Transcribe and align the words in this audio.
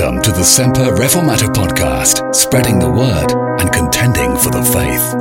Welcome 0.00 0.22
to 0.22 0.32
the 0.32 0.44
Semper 0.44 0.96
Reformata 0.96 1.52
podcast, 1.52 2.34
spreading 2.34 2.78
the 2.78 2.90
word 2.90 3.32
and 3.60 3.70
contending 3.70 4.34
for 4.34 4.48
the 4.48 4.64
faith. 4.64 5.12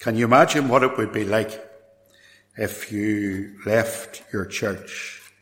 Can 0.00 0.16
you 0.16 0.24
imagine 0.24 0.66
what 0.66 0.82
it 0.82 0.98
would 0.98 1.12
be 1.12 1.24
like 1.24 1.64
if 2.56 2.90
you 2.90 3.56
left 3.64 4.24
your 4.32 4.46
church 4.46 5.32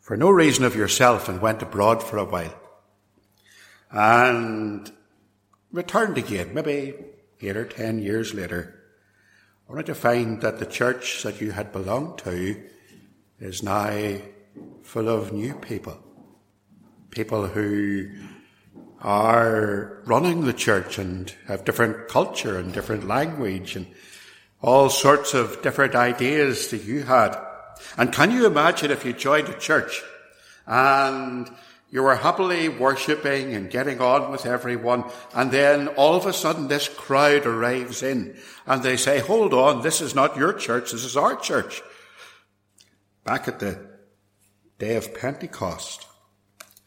for 0.00 0.16
no 0.16 0.30
reason 0.30 0.64
of 0.64 0.76
yourself 0.76 1.28
and 1.28 1.40
went 1.40 1.60
abroad 1.60 2.04
for 2.04 2.18
a 2.18 2.24
while 2.24 2.54
and 3.90 4.92
returned 5.72 6.18
again, 6.18 6.54
maybe 6.54 6.94
eight 7.40 7.56
or 7.56 7.64
ten 7.64 7.98
years 7.98 8.32
later, 8.32 8.80
only 9.68 9.84
to 9.84 9.94
find 9.94 10.40
that 10.42 10.58
the 10.58 10.66
church 10.66 11.22
that 11.22 11.40
you 11.40 11.52
had 11.52 11.72
belonged 11.72 12.18
to 12.18 12.62
is 13.40 13.62
now 13.62 14.18
full 14.82 15.08
of 15.08 15.32
new 15.32 15.54
people. 15.54 15.98
People 17.10 17.46
who 17.46 18.10
are 19.00 20.02
running 20.06 20.44
the 20.44 20.52
church 20.52 20.98
and 20.98 21.34
have 21.46 21.64
different 21.64 22.08
culture 22.08 22.58
and 22.58 22.72
different 22.72 23.06
language 23.06 23.76
and 23.76 23.86
all 24.62 24.88
sorts 24.88 25.34
of 25.34 25.60
different 25.62 25.94
ideas 25.94 26.68
that 26.68 26.84
you 26.84 27.02
had. 27.02 27.36
And 27.98 28.12
can 28.12 28.30
you 28.30 28.46
imagine 28.46 28.90
if 28.90 29.04
you 29.04 29.12
joined 29.12 29.48
a 29.48 29.58
church 29.58 30.02
and 30.66 31.50
you 31.94 32.02
were 32.02 32.16
happily 32.16 32.68
worshipping 32.68 33.54
and 33.54 33.70
getting 33.70 34.00
on 34.00 34.32
with 34.32 34.46
everyone, 34.46 35.04
and 35.32 35.52
then 35.52 35.86
all 35.86 36.16
of 36.16 36.26
a 36.26 36.32
sudden 36.32 36.66
this 36.66 36.88
crowd 36.88 37.46
arrives 37.46 38.02
in, 38.02 38.36
and 38.66 38.82
they 38.82 38.96
say, 38.96 39.20
hold 39.20 39.54
on, 39.54 39.80
this 39.80 40.00
is 40.00 40.12
not 40.12 40.36
your 40.36 40.52
church, 40.52 40.90
this 40.90 41.04
is 41.04 41.16
our 41.16 41.36
church. 41.36 41.82
Back 43.22 43.46
at 43.46 43.60
the 43.60 43.78
day 44.80 44.96
of 44.96 45.14
Pentecost, 45.14 46.04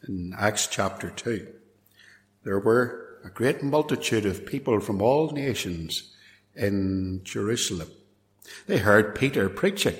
in 0.06 0.34
Acts 0.38 0.66
chapter 0.66 1.08
2, 1.08 1.54
there 2.44 2.58
were 2.58 3.18
a 3.24 3.30
great 3.30 3.62
multitude 3.62 4.26
of 4.26 4.44
people 4.44 4.78
from 4.78 5.00
all 5.00 5.30
nations 5.30 6.14
in 6.54 7.22
Jerusalem. 7.24 7.88
They 8.66 8.76
heard 8.76 9.14
Peter 9.14 9.48
preaching. 9.48 9.96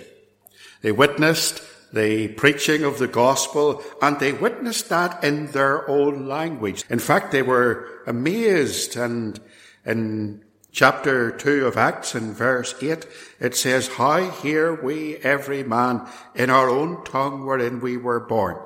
They 0.83 0.93
witnessed 0.93 1.63
the 1.93 2.29
preaching 2.29 2.85
of 2.85 2.99
the 2.99 3.09
gospel, 3.09 3.83
and 4.03 4.19
they 4.19 4.33
witnessed 4.33 4.89
that 4.89 5.23
in 5.25 5.53
their 5.53 5.89
own 5.89 6.27
language. 6.27 6.85
In 6.91 6.99
fact, 6.99 7.33
they 7.33 7.43
were 7.43 8.03
amazed, 8.07 8.97
and 8.97 9.41
in 9.85 10.45
chapter 10.71 11.31
2 11.31 11.67
of 11.67 11.77
Acts, 11.77 12.15
in 12.15 12.33
verse 12.33 12.75
8, 12.81 13.07
it 13.41 13.57
says, 13.57 13.89
How 13.89 14.31
hear 14.31 14.75
we 14.75 15.17
every 15.17 15.63
man 15.63 16.07
in 16.35 16.51
our 16.51 16.69
own 16.69 17.05
tongue 17.05 17.47
wherein 17.47 17.81
we 17.81 17.97
were 17.97 18.21
born? 18.21 18.57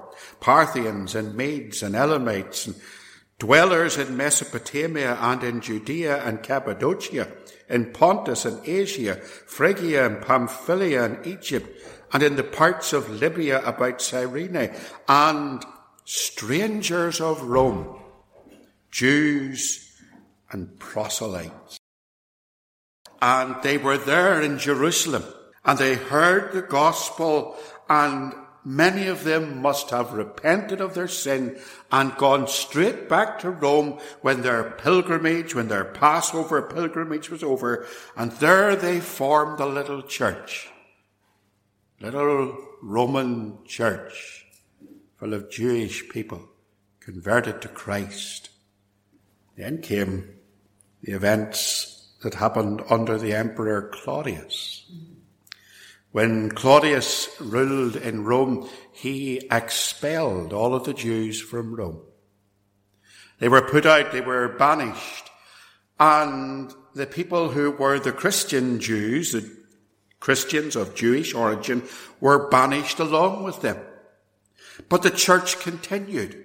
Parthians 0.40 1.14
and 1.14 1.34
Medes 1.34 1.82
and 1.82 1.94
Elamites 1.94 2.66
and 2.66 2.76
dwellers 3.38 3.96
in 3.96 4.16
Mesopotamia 4.16 5.16
and 5.20 5.42
in 5.42 5.60
Judea 5.60 6.22
and 6.24 6.42
Cappadocia, 6.42 7.28
in 7.68 7.92
Pontus 7.92 8.44
and 8.44 8.60
Asia, 8.66 9.16
Phrygia 9.16 10.06
and 10.06 10.22
Pamphylia 10.22 11.04
and 11.04 11.26
Egypt, 11.26 11.66
and 12.12 12.22
in 12.22 12.36
the 12.36 12.44
parts 12.44 12.92
of 12.92 13.08
Libya 13.10 13.62
about 13.62 14.02
Cyrene, 14.02 14.70
and 15.08 15.64
strangers 16.04 17.20
of 17.20 17.42
Rome, 17.42 18.00
Jews 18.90 19.90
and 20.50 20.78
proselytes. 20.78 21.78
And 23.22 23.56
they 23.62 23.78
were 23.78 23.96
there 23.96 24.42
in 24.42 24.58
Jerusalem, 24.58 25.24
and 25.64 25.78
they 25.78 25.94
heard 25.94 26.52
the 26.52 26.62
gospel, 26.62 27.56
and 27.88 28.34
many 28.64 29.06
of 29.06 29.24
them 29.24 29.62
must 29.62 29.90
have 29.90 30.12
repented 30.12 30.80
of 30.80 30.94
their 30.94 31.08
sin 31.08 31.58
and 31.90 32.16
gone 32.16 32.46
straight 32.46 33.08
back 33.08 33.38
to 33.38 33.50
Rome 33.50 33.98
when 34.20 34.42
their 34.42 34.72
pilgrimage, 34.72 35.54
when 35.54 35.68
their 35.68 35.84
Passover 35.84 36.60
pilgrimage 36.62 37.30
was 37.30 37.42
over, 37.42 37.86
and 38.16 38.32
there 38.32 38.76
they 38.76 39.00
formed 39.00 39.60
a 39.60 39.66
little 39.66 40.02
church 40.02 40.71
little 42.02 42.58
Roman 42.82 43.58
church 43.64 44.44
full 45.16 45.34
of 45.34 45.50
Jewish 45.50 46.08
people 46.08 46.48
converted 46.98 47.62
to 47.62 47.68
Christ. 47.68 48.50
Then 49.56 49.80
came 49.80 50.28
the 51.02 51.12
events 51.12 52.08
that 52.22 52.34
happened 52.34 52.82
under 52.90 53.18
the 53.18 53.32
Emperor 53.34 53.90
Claudius. 53.92 54.90
When 56.10 56.50
Claudius 56.50 57.28
ruled 57.40 57.96
in 57.96 58.24
Rome, 58.24 58.68
he 58.92 59.46
expelled 59.50 60.52
all 60.52 60.74
of 60.74 60.84
the 60.84 60.94
Jews 60.94 61.40
from 61.40 61.74
Rome. 61.74 62.00
They 63.38 63.48
were 63.48 63.62
put 63.62 63.86
out, 63.86 64.12
they 64.12 64.20
were 64.20 64.48
banished, 64.48 65.30
and 66.00 66.72
the 66.94 67.06
people 67.06 67.50
who 67.50 67.70
were 67.70 67.98
the 67.98 68.12
Christian 68.12 68.80
Jews, 68.80 69.32
the 69.32 69.61
Christians 70.22 70.76
of 70.76 70.94
Jewish 70.94 71.34
origin 71.34 71.82
were 72.20 72.48
banished 72.48 73.00
along 73.00 73.42
with 73.42 73.60
them. 73.60 73.76
But 74.88 75.02
the 75.02 75.10
church 75.10 75.58
continued. 75.58 76.44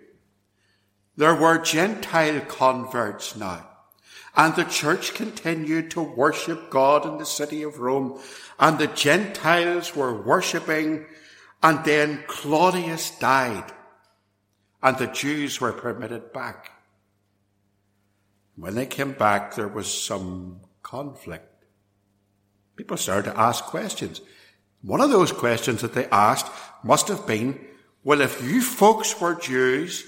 There 1.15 1.35
were 1.35 1.59
Gentile 1.59 2.41
converts 2.41 3.35
now. 3.35 3.69
And 4.35 4.55
the 4.55 4.63
church 4.63 5.13
continued 5.13 5.91
to 5.91 6.01
worship 6.01 6.71
God 6.71 7.05
in 7.05 7.19
the 7.19 7.25
city 7.25 7.61
of 7.61 7.77
Rome. 7.77 8.19
And 8.59 8.79
the 8.79 8.87
Gentiles 8.87 9.95
were 9.95 10.23
worshipping. 10.23 11.05
And 11.61 11.85
then 11.85 12.23
Claudius 12.25 13.11
died. 13.19 13.71
And 14.81 14.97
the 14.97 15.05
Jews 15.05 15.61
were 15.61 15.71
permitted 15.71 16.33
back. 16.33 16.71
When 18.55 18.73
they 18.73 18.87
came 18.87 19.11
back, 19.11 19.53
there 19.53 19.67
was 19.67 19.85
some 19.85 20.61
conflict. 20.81 21.56
People 22.77 22.95
started 22.95 23.31
to 23.31 23.39
ask 23.39 23.65
questions. 23.65 24.21
One 24.81 25.01
of 25.01 25.09
those 25.09 25.31
questions 25.31 25.81
that 25.81 25.93
they 25.93 26.05
asked 26.05 26.51
must 26.83 27.07
have 27.09 27.27
been, 27.27 27.59
well, 28.03 28.21
if 28.21 28.41
you 28.43 28.61
folks 28.61 29.19
were 29.19 29.35
Jews 29.35 30.05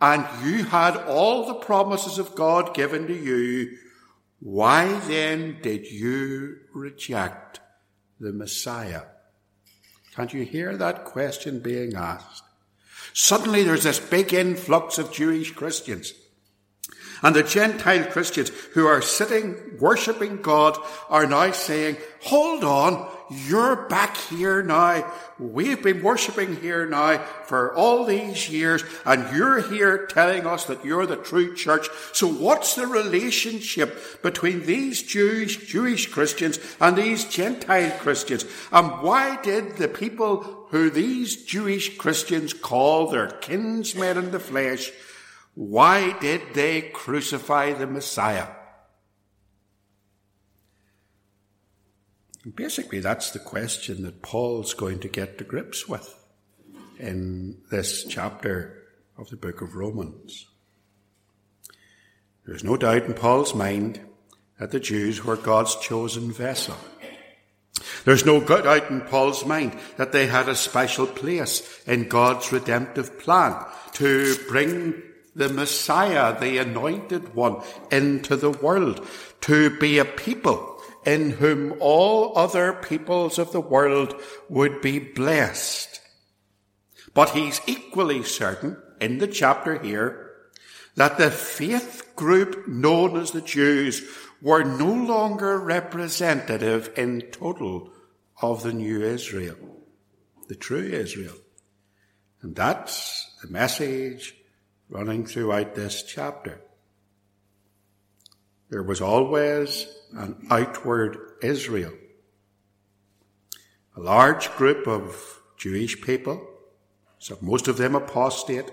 and 0.00 0.26
you 0.44 0.64
had 0.64 0.96
all 0.96 1.46
the 1.46 1.54
promises 1.54 2.18
of 2.18 2.34
God 2.34 2.74
given 2.74 3.06
to 3.06 3.14
you, 3.14 3.78
why 4.40 4.98
then 5.06 5.58
did 5.62 5.90
you 5.90 6.58
reject 6.74 7.60
the 8.20 8.32
Messiah? 8.32 9.02
Can't 10.14 10.34
you 10.34 10.44
hear 10.44 10.76
that 10.76 11.04
question 11.04 11.60
being 11.60 11.94
asked? 11.94 12.42
Suddenly 13.12 13.62
there's 13.62 13.84
this 13.84 14.00
big 14.00 14.34
influx 14.34 14.98
of 14.98 15.12
Jewish 15.12 15.52
Christians. 15.52 16.12
And 17.22 17.34
the 17.34 17.42
Gentile 17.42 18.04
Christians 18.04 18.50
who 18.74 18.86
are 18.86 19.02
sitting 19.02 19.56
worshipping 19.78 20.42
God 20.42 20.78
are 21.08 21.26
now 21.26 21.52
saying, 21.52 21.96
hold 22.20 22.64
on, 22.64 23.08
you're 23.30 23.88
back 23.88 24.16
here 24.16 24.62
now. 24.62 25.12
We've 25.38 25.82
been 25.82 26.02
worshipping 26.02 26.56
here 26.56 26.86
now 26.86 27.18
for 27.44 27.74
all 27.74 28.04
these 28.04 28.48
years 28.48 28.82
and 29.04 29.36
you're 29.36 29.60
here 29.60 30.06
telling 30.06 30.46
us 30.46 30.64
that 30.64 30.84
you're 30.84 31.06
the 31.06 31.16
true 31.16 31.54
church. 31.54 31.88
So 32.12 32.26
what's 32.26 32.74
the 32.74 32.86
relationship 32.86 34.22
between 34.22 34.64
these 34.64 35.02
Jewish, 35.02 35.66
Jewish 35.66 36.06
Christians 36.10 36.58
and 36.80 36.96
these 36.96 37.24
Gentile 37.24 37.90
Christians? 37.98 38.46
And 38.72 39.02
why 39.02 39.40
did 39.42 39.76
the 39.76 39.88
people 39.88 40.66
who 40.70 40.90
these 40.90 41.44
Jewish 41.44 41.96
Christians 41.98 42.52
call 42.52 43.08
their 43.08 43.28
kinsmen 43.28 44.18
in 44.18 44.30
the 44.30 44.40
flesh 44.40 44.92
why 45.58 46.16
did 46.20 46.54
they 46.54 46.82
crucify 46.82 47.72
the 47.72 47.88
Messiah? 47.88 48.46
Basically, 52.54 53.00
that's 53.00 53.32
the 53.32 53.40
question 53.40 54.04
that 54.04 54.22
Paul's 54.22 54.72
going 54.72 55.00
to 55.00 55.08
get 55.08 55.36
to 55.38 55.42
grips 55.42 55.88
with 55.88 56.14
in 57.00 57.58
this 57.72 58.04
chapter 58.04 58.84
of 59.18 59.30
the 59.30 59.36
book 59.36 59.60
of 59.60 59.74
Romans. 59.74 60.46
There's 62.46 62.62
no 62.62 62.76
doubt 62.76 63.06
in 63.06 63.14
Paul's 63.14 63.52
mind 63.52 64.00
that 64.60 64.70
the 64.70 64.78
Jews 64.78 65.24
were 65.24 65.34
God's 65.34 65.74
chosen 65.74 66.30
vessel. 66.30 66.76
There's 68.04 68.24
no 68.24 68.40
doubt 68.40 68.90
in 68.90 69.00
Paul's 69.00 69.44
mind 69.44 69.76
that 69.96 70.12
they 70.12 70.28
had 70.28 70.48
a 70.48 70.54
special 70.54 71.08
place 71.08 71.82
in 71.84 72.06
God's 72.08 72.52
redemptive 72.52 73.18
plan 73.18 73.56
to 73.94 74.36
bring 74.48 75.02
the 75.38 75.48
Messiah, 75.48 76.38
the 76.38 76.58
anointed 76.58 77.34
one, 77.34 77.62
into 77.90 78.36
the 78.36 78.50
world, 78.50 79.06
to 79.42 79.76
be 79.78 79.98
a 79.98 80.04
people 80.04 80.82
in 81.06 81.30
whom 81.30 81.74
all 81.80 82.36
other 82.36 82.72
peoples 82.72 83.38
of 83.38 83.52
the 83.52 83.60
world 83.60 84.20
would 84.48 84.80
be 84.82 84.98
blessed. 84.98 86.00
But 87.14 87.30
he's 87.30 87.60
equally 87.66 88.22
certain 88.24 88.76
in 89.00 89.18
the 89.18 89.28
chapter 89.28 89.78
here 89.78 90.32
that 90.96 91.16
the 91.16 91.30
faith 91.30 92.12
group 92.16 92.66
known 92.66 93.16
as 93.16 93.30
the 93.30 93.40
Jews 93.40 94.02
were 94.42 94.64
no 94.64 94.92
longer 94.92 95.58
representative 95.58 96.92
in 96.96 97.22
total 97.30 97.92
of 98.42 98.62
the 98.62 98.72
new 98.72 99.02
Israel, 99.02 99.56
the 100.48 100.56
true 100.56 100.82
Israel. 100.82 101.36
And 102.42 102.54
that's 102.54 103.36
the 103.42 103.48
message 103.48 104.34
running 104.88 105.26
throughout 105.26 105.74
this 105.74 106.02
chapter. 106.02 106.60
There 108.70 108.82
was 108.82 109.00
always 109.00 109.86
an 110.12 110.46
outward 110.50 111.18
Israel. 111.42 111.92
A 113.96 114.00
large 114.00 114.50
group 114.56 114.86
of 114.86 115.40
Jewish 115.56 116.00
people, 116.00 116.46
so 117.18 117.36
most 117.40 117.66
of 117.68 117.78
them 117.78 117.94
apostate, 117.94 118.70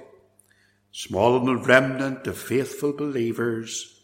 small 0.91 1.39
remnant 1.57 2.27
of 2.27 2.37
faithful 2.37 2.93
believers. 2.93 4.01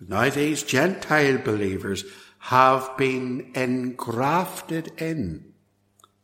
Now 0.00 0.28
these 0.30 0.62
Gentile 0.62 1.38
believers 1.38 2.04
have 2.38 2.96
been 2.96 3.52
engrafted 3.54 4.92
in 5.00 5.52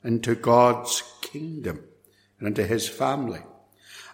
into 0.05 0.35
God's 0.35 1.03
kingdom 1.21 1.85
and 2.39 2.49
into 2.49 2.67
his 2.67 2.89
family. 2.89 3.41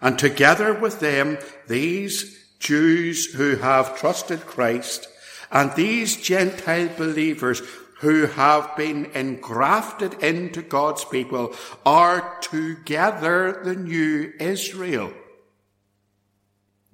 And 0.01 0.19
together 0.19 0.73
with 0.73 1.01
them, 1.01 1.39
these 1.67 2.39
Jews 2.59 3.27
who 3.35 3.57
have 3.57 3.99
trusted 3.99 4.41
Christ 4.47 5.09
and 5.51 5.75
these 5.75 6.17
Gentile 6.17 6.91
believers 6.97 7.63
who 8.01 8.27
have 8.27 8.77
been 8.77 9.07
engrafted 9.07 10.15
into 10.23 10.63
God's 10.63 11.05
people 11.05 11.55
are 11.85 12.39
together 12.41 13.61
the 13.65 13.75
new 13.75 14.33
Israel. 14.39 15.13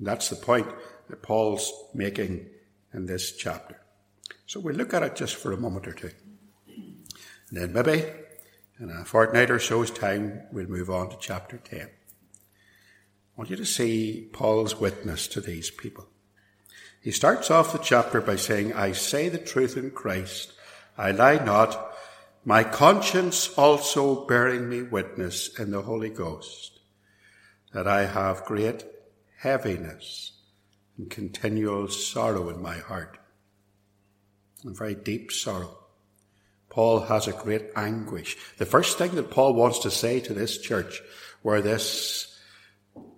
that's 0.01 0.29
the 0.29 0.37
point 0.37 0.67
that 1.09 1.23
Paul's 1.23 1.73
making 1.95 2.47
in 2.93 3.07
this 3.07 3.33
chapter. 3.33 3.81
So 4.47 4.61
we'll 4.61 4.77
look 4.77 4.95
at 4.95 5.03
it 5.03 5.17
just 5.17 5.37
for 5.37 5.53
a 5.53 5.57
moment 5.57 5.87
or 5.87 5.93
two. 5.93 6.11
And 6.67 7.03
then 7.51 7.73
maybe 7.73 8.05
in 8.81 8.91
a 8.91 9.05
fortnight 9.05 9.51
or 9.51 9.59
so's 9.59 9.91
time, 9.91 10.43
we'll 10.53 10.67
move 10.67 10.91
on 10.91 11.11
to 11.11 11.17
chapter 11.21 11.59
10. 11.59 11.89
I 13.35 13.41
want 13.41 13.51
you 13.51 13.57
to 13.57 13.67
see 13.67 14.29
Paul's 14.33 14.79
witness 14.79 15.27
to 15.29 15.41
these 15.41 15.69
people. 15.69 16.07
He 17.01 17.11
starts 17.11 17.51
off 17.51 17.73
the 17.73 17.79
chapter 17.79 18.21
by 18.21 18.37
saying, 18.37 18.73
I 18.73 18.93
say 18.93 19.29
the 19.29 19.39
truth 19.39 19.77
in 19.77 19.91
Christ. 19.91 20.53
I 20.97 21.11
lie 21.11 21.45
not. 21.45 21.93
My 22.45 22.63
conscience 22.63 23.53
also 23.59 24.25
bearing 24.27 24.69
me 24.69 24.83
witness 24.83 25.59
in 25.59 25.73
the 25.73 25.83
Holy 25.83 26.11
Ghost 26.11 26.79
that 27.73 27.89
I 27.89 28.07
have 28.07 28.45
great 28.45 28.85
heaviness 29.39 30.33
and 30.97 31.11
continual 31.11 31.89
sorrow 31.89 32.49
in 32.51 32.63
my 32.63 32.79
heart. 32.79 33.19
And 34.63 34.77
very 34.77 34.95
deep 34.95 35.33
sorrow. 35.33 35.77
Paul 36.69 37.01
has 37.01 37.27
a 37.27 37.33
great 37.33 37.67
anguish. 37.75 38.37
The 38.59 38.67
first 38.67 38.97
thing 38.97 39.17
that 39.17 39.31
Paul 39.31 39.55
wants 39.55 39.81
to 39.81 39.91
say 39.91 40.21
to 40.21 40.33
this 40.35 40.59
church 40.59 41.03
where 41.43 41.61
this 41.61 42.34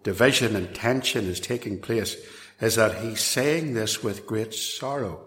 division 0.06 0.54
and 0.54 0.72
tension 0.72 1.26
is 1.26 1.40
taking 1.40 1.80
place 1.80 2.16
is 2.60 2.76
that 2.76 3.02
he's 3.02 3.20
saying 3.20 3.74
this 3.74 4.04
with 4.04 4.24
great 4.24 4.54
sorrow. 4.54 5.26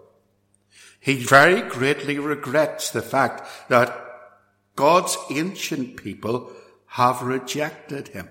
He 1.02 1.22
very 1.22 1.62
greatly 1.70 2.18
regrets 2.18 2.90
the 2.90 3.02
fact 3.02 3.46
that 3.68 3.94
God's 4.78 5.18
ancient 5.30 5.98
people 5.98 6.50
have 6.86 7.22
rejected 7.22 8.08
him. 8.08 8.30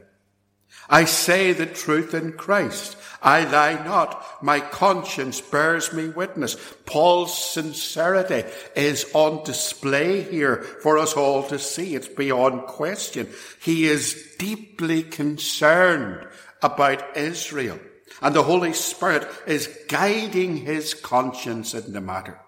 I 0.89 1.05
say 1.05 1.53
the 1.53 1.67
truth 1.67 2.15
in 2.15 2.33
Christ. 2.33 2.97
I 3.23 3.45
lie 3.45 3.85
not. 3.85 4.43
My 4.43 4.61
conscience 4.61 5.41
bears 5.41 5.93
me 5.93 6.09
witness. 6.09 6.57
Paul's 6.87 7.37
sincerity 7.37 8.49
is 8.75 9.11
on 9.13 9.45
display 9.45 10.23
here 10.23 10.57
for 10.57 10.99
us 10.99 11.15
all 11.15 11.43
to 11.49 11.59
see. 11.59 11.95
It's 11.95 12.09
beyond 12.09 12.67
question. 12.67 13.29
He 13.61 13.87
is 13.87 14.37
deeply 14.39 15.03
concerned 15.03 16.27
about 16.63 17.17
Israel 17.17 17.79
and 18.21 18.35
the 18.35 18.43
Holy 18.43 18.73
Spirit 18.73 19.29
is 19.47 19.69
guiding 19.89 20.59
his 20.59 20.95
conscience 20.95 21.75
in 21.75 21.93
the 21.93 22.01
matter. 22.01 22.41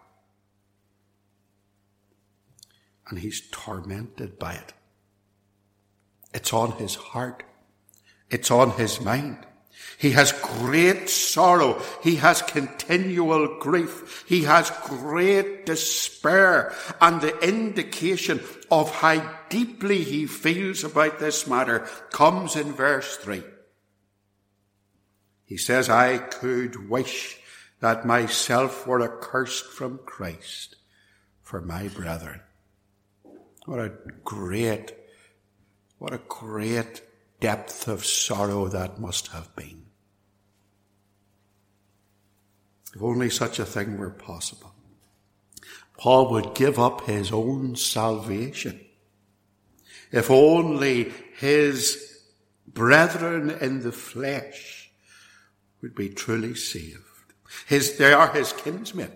And 3.09 3.19
he's 3.19 3.49
tormented 3.51 4.39
by 4.39 4.55
it. 4.55 4.73
It's 6.33 6.53
on 6.53 6.73
his 6.73 6.95
heart. 6.95 7.43
It's 8.31 8.51
on 8.51 8.73
his 8.73 9.01
mind. 9.01 9.47
He 9.99 10.13
has 10.13 10.33
great 10.33 11.11
sorrow. 11.11 11.83
He 12.03 12.17
has 12.17 12.41
continual 12.41 13.59
grief. 13.59 14.25
He 14.27 14.45
has 14.45 14.71
great 14.85 15.67
despair. 15.67 16.73
And 17.03 17.21
the 17.21 17.39
indication 17.47 18.41
of 18.71 18.91
how 18.91 19.31
deeply 19.51 20.03
he 20.03 20.27
feels 20.27 20.85
about 20.85 21.19
this 21.19 21.47
matter 21.47 21.81
comes 22.13 22.57
in 22.57 22.73
verse 22.73 23.17
3. 23.19 23.43
He 25.45 25.59
says, 25.59 25.91
I 25.91 26.17
could 26.17 26.89
wish 26.89 27.39
that 27.81 28.07
myself 28.07 28.87
were 28.87 29.03
accursed 29.03 29.67
from 29.67 29.99
Christ 30.07 30.77
for 31.43 31.61
my 31.61 31.89
brethren. 31.89 32.41
What 33.67 33.81
a 33.81 33.93
great, 34.25 34.93
what 35.99 36.15
a 36.15 36.21
great 36.27 37.03
depth 37.41 37.89
of 37.89 38.05
sorrow 38.05 38.69
that 38.69 39.01
must 39.01 39.29
have 39.29 39.55
been. 39.57 39.87
If 42.95 43.03
only 43.03 43.31
such 43.31 43.59
a 43.59 43.65
thing 43.65 43.99
were 43.99 44.11
possible. 44.11 44.75
Paul 45.97 46.31
would 46.31 46.55
give 46.55 46.79
up 46.79 47.03
his 47.03 47.31
own 47.31 47.77
salvation. 47.77 48.81
If 50.13 50.31
only 50.31 51.13
his 51.39 52.23
brethren 52.67 53.51
in 53.51 53.83
the 53.83 53.93
flesh 53.93 54.91
would 55.83 55.95
be 55.95 56.09
truly 56.09 56.55
saved. 56.55 57.05
His, 57.67 57.97
they 57.99 58.13
are 58.13 58.33
his 58.33 58.53
kinsmen. 58.53 59.13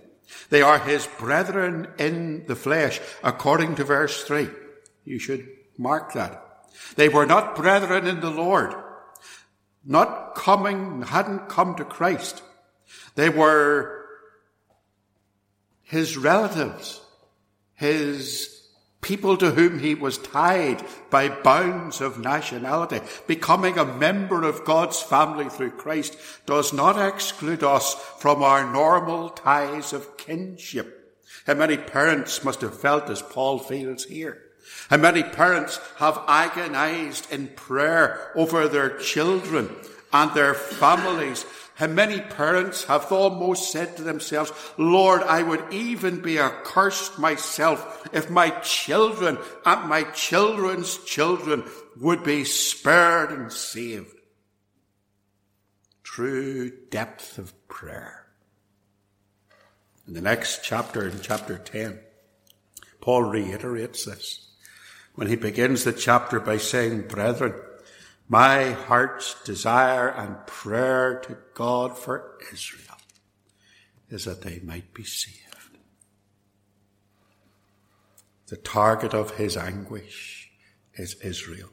They 0.51 0.63
are 0.63 0.79
his 0.79 1.07
brethren 1.19 1.89
in 1.99 2.47
the 2.47 2.57
flesh, 2.57 3.01
according 3.23 3.77
to 3.77 3.85
verse 3.85 4.23
3. 4.25 4.49
You 5.05 5.19
should 5.19 5.49
mark 5.79 6.13
that. 6.15 6.54
They 6.97 7.09
were 7.09 7.27
not 7.27 7.57
brethren 7.57 8.07
in 8.07 8.21
the 8.21 8.31
Lord, 8.31 8.75
not 9.85 10.35
coming, 10.35 11.03
hadn't 11.03 11.49
come 11.49 11.75
to 11.77 11.85
Christ. 11.85 12.43
They 13.15 13.29
were 13.29 14.07
his 15.83 16.17
relatives, 16.17 17.01
his 17.75 18.51
people 19.05 19.37
to 19.37 19.51
whom 19.51 19.79
he 19.79 19.95
was 19.95 20.17
tied 20.17 20.83
by 21.11 21.29
bounds 21.29 22.01
of 22.01 22.19
nationality. 22.19 23.01
Becoming 23.27 23.79
a 23.79 23.85
member 23.85 24.43
of 24.43 24.65
God's 24.65 25.01
family 25.01 25.51
through 25.51 25.73
Christ 25.73 26.17
does 26.47 26.73
not 26.73 26.97
exclude 26.99 27.63
us 27.63 27.95
from 28.19 28.43
our 28.43 28.73
normal 28.73 29.29
ties 29.29 29.93
of 29.93 30.17
kinship. 30.17 31.23
How 31.47 31.55
many 31.55 31.77
parents 31.77 32.43
must 32.43 32.63
have 32.63 32.81
felt 32.81 33.11
as 33.11 33.21
Paul 33.21 33.59
feels 33.59 34.05
here? 34.05 34.41
How 34.91 34.97
many 34.97 35.23
parents 35.23 35.79
have 35.97 36.23
agonized 36.27 37.31
in 37.33 37.49
prayer 37.49 38.33
over 38.35 38.69
their 38.69 38.99
children 38.99 39.75
and 40.13 40.33
their 40.35 40.55
families? 40.55 41.47
How 41.77 41.89
many 41.89 42.21
parents 42.21 42.85
have 42.85 43.11
almost 43.11 43.73
said 43.73 43.97
to 43.97 44.03
themselves, 44.03 44.53
Lord, 44.79 45.23
I 45.23 45.43
would 45.43 45.73
even 45.73 46.21
be 46.21 46.39
accursed 46.39 47.19
myself 47.19 48.09
if 48.13 48.31
my 48.31 48.51
children 48.61 49.39
and 49.67 49.89
my 49.89 50.05
children's 50.05 50.99
children 50.99 51.65
would 52.01 52.23
be 52.23 52.45
spared 52.45 53.31
and 53.33 53.53
saved. 53.53 54.15
True 56.03 56.71
depth 56.91 57.39
of 57.39 57.53
prayer. 57.67 58.27
In 60.07 60.15
the 60.15 60.21
next 60.21 60.63
chapter, 60.63 61.09
in 61.09 61.21
chapter 61.21 61.59
10, 61.59 61.99
Paul 63.01 63.23
reiterates 63.25 64.05
this 64.05 64.44
when 65.15 65.29
he 65.29 65.37
begins 65.37 65.85
the 65.85 65.93
chapter 65.93 66.41
by 66.41 66.59
saying, 66.59 67.03
Brethren, 67.03 67.55
my 68.29 68.73
heart's 68.73 69.37
desire 69.45 70.09
and 70.09 70.47
prayer 70.47 71.21
to 71.21 71.37
God 71.55 71.97
for 71.97 72.39
Israel 72.53 72.97
is 74.11 74.25
that 74.25 74.43
they 74.43 74.61
might 74.61 74.93
be 74.95 75.05
saved. 75.05 75.41
The 78.49 78.57
target 78.57 79.15
of 79.15 79.33
his 79.33 79.57
anguish 79.57 80.51
is 80.95 81.15
Israel. 81.23 81.71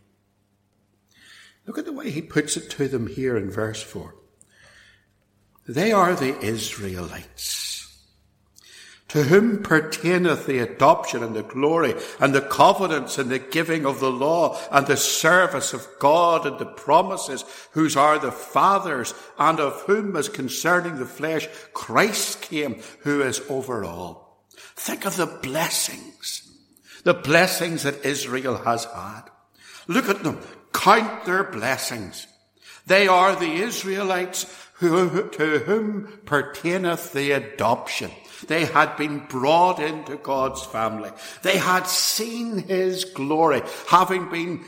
Look 1.65 1.77
at 1.77 1.85
the 1.85 1.93
way 1.93 2.09
he 2.09 2.21
puts 2.21 2.57
it 2.57 2.69
to 2.71 2.87
them 2.87 3.07
here 3.07 3.37
in 3.37 3.51
verse 3.51 3.83
4. 3.83 4.15
They 5.67 5.91
are 5.91 6.15
the 6.15 6.39
Israelites 6.39 7.60
to 9.11 9.23
whom 9.23 9.61
pertaineth 9.61 10.45
the 10.45 10.59
adoption 10.59 11.21
and 11.21 11.35
the 11.35 11.43
glory 11.43 11.93
and 12.21 12.33
the 12.33 12.39
covenants 12.39 13.17
and 13.17 13.29
the 13.29 13.39
giving 13.39 13.85
of 13.85 13.99
the 13.99 14.09
law 14.09 14.57
and 14.71 14.87
the 14.87 14.95
service 14.95 15.73
of 15.73 15.85
God 15.99 16.45
and 16.45 16.57
the 16.57 16.65
promises, 16.65 17.43
whose 17.71 17.97
are 17.97 18.17
the 18.17 18.31
fathers 18.31 19.13
and 19.37 19.59
of 19.59 19.81
whom 19.81 20.15
as 20.15 20.29
concerning 20.29 20.95
the 20.95 21.05
flesh 21.05 21.49
Christ 21.73 22.41
came, 22.41 22.81
who 23.01 23.21
is 23.21 23.41
over 23.49 23.83
all. 23.83 24.45
Think 24.77 25.05
of 25.05 25.17
the 25.17 25.25
blessings, 25.25 26.49
the 27.03 27.13
blessings 27.13 27.83
that 27.83 28.05
Israel 28.05 28.59
has 28.59 28.85
had. 28.85 29.23
Look 29.87 30.07
at 30.07 30.23
them. 30.23 30.39
Count 30.71 31.25
their 31.25 31.43
blessings. 31.43 32.27
They 32.87 33.09
are 33.09 33.35
the 33.35 33.55
Israelites 33.55 34.45
who, 34.75 35.27
to 35.31 35.59
whom 35.59 36.21
pertaineth 36.23 37.11
the 37.11 37.33
adoption. 37.33 38.11
They 38.47 38.65
had 38.65 38.97
been 38.97 39.25
brought 39.27 39.79
into 39.79 40.17
God's 40.17 40.63
family. 40.65 41.11
They 41.41 41.57
had 41.57 41.87
seen 41.87 42.59
His 42.59 43.05
glory, 43.05 43.61
having 43.87 44.29
been 44.29 44.65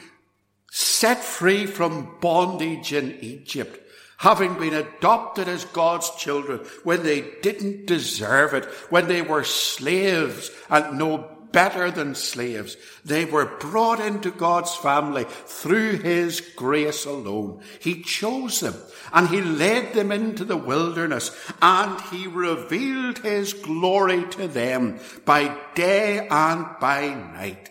set 0.72 1.24
free 1.24 1.66
from 1.66 2.18
bondage 2.20 2.94
in 2.94 3.18
Egypt, 3.22 3.80
having 4.18 4.56
been 4.56 4.74
adopted 4.74 5.48
as 5.48 5.66
God's 5.66 6.10
children 6.16 6.60
when 6.84 7.04
they 7.04 7.22
didn't 7.42 7.86
deserve 7.86 8.54
it, 8.54 8.66
when 8.90 9.08
they 9.08 9.22
were 9.22 9.44
slaves 9.44 10.50
and 10.70 10.98
no 10.98 11.33
better 11.54 11.90
than 11.90 12.16
slaves. 12.16 12.76
They 13.06 13.24
were 13.24 13.46
brought 13.46 14.02
into 14.02 14.32
God's 14.32 14.76
family 14.76 15.24
through 15.24 16.00
His 16.00 16.42
grace 16.42 17.06
alone. 17.06 17.62
He 17.80 18.02
chose 18.02 18.60
them 18.60 18.76
and 19.14 19.30
He 19.30 19.42
led 19.42 19.94
them 19.94 20.12
into 20.12 20.44
the 20.44 20.58
wilderness 20.58 21.32
and 21.62 22.02
He 22.12 22.28
revealed 22.28 23.20
His 23.20 23.54
glory 23.54 24.26
to 24.32 24.50
them 24.50 25.00
by 25.24 25.58
day 25.76 26.28
and 26.28 26.66
by 26.82 27.14
night. 27.14 27.70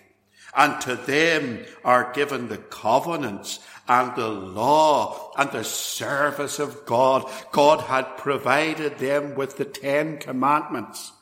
And 0.54 0.80
to 0.82 0.96
them 0.96 1.64
are 1.84 2.12
given 2.12 2.48
the 2.48 2.58
covenants 2.58 3.58
and 3.88 4.14
the 4.14 4.28
law 4.28 5.32
and 5.36 5.50
the 5.50 5.64
service 5.64 6.58
of 6.58 6.86
God. 6.86 7.30
God 7.50 7.80
had 7.80 8.16
provided 8.18 8.98
them 8.98 9.34
with 9.34 9.56
the 9.56 9.64
Ten 9.64 10.18
Commandments. 10.18 11.12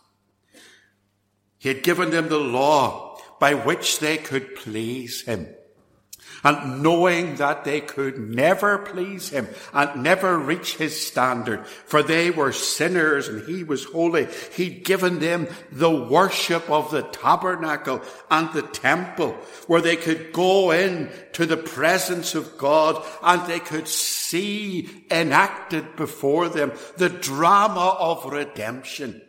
He 1.61 1.69
had 1.69 1.83
given 1.83 2.09
them 2.09 2.31
the 2.31 2.39
law 2.39 3.19
by 3.39 3.53
which 3.53 3.99
they 3.99 4.17
could 4.17 4.57
please 4.57 5.23
him. 5.23 5.47
And 6.43 6.83
knowing 6.83 7.35
that 7.35 7.65
they 7.65 7.83
could 7.83 8.19
never 8.19 8.79
please 8.79 9.29
him 9.29 9.47
and 9.75 10.03
never 10.03 10.39
reach 10.39 10.77
his 10.77 11.07
standard, 11.07 11.67
for 11.67 12.03
they 12.03 12.31
were 12.31 12.53
sinners 12.53 13.29
and 13.29 13.47
he 13.47 13.63
was 13.63 13.85
holy, 13.85 14.27
he'd 14.55 14.85
given 14.87 15.19
them 15.19 15.49
the 15.71 15.91
worship 15.91 16.71
of 16.71 16.91
the 16.91 17.03
tabernacle 17.03 18.01
and 18.31 18.51
the 18.55 18.63
temple, 18.63 19.33
where 19.67 19.83
they 19.83 19.97
could 19.97 20.33
go 20.33 20.71
in 20.71 21.11
to 21.35 21.45
the 21.45 21.59
presence 21.59 22.35
of 22.35 22.57
God 22.57 23.05
and 23.23 23.47
they 23.47 23.61
could 23.61 23.87
see 23.87 25.05
enacted 25.11 25.95
before 25.95 26.49
them 26.49 26.73
the 26.97 27.11
drama 27.11 27.97
of 27.99 28.33
redemption 28.33 29.21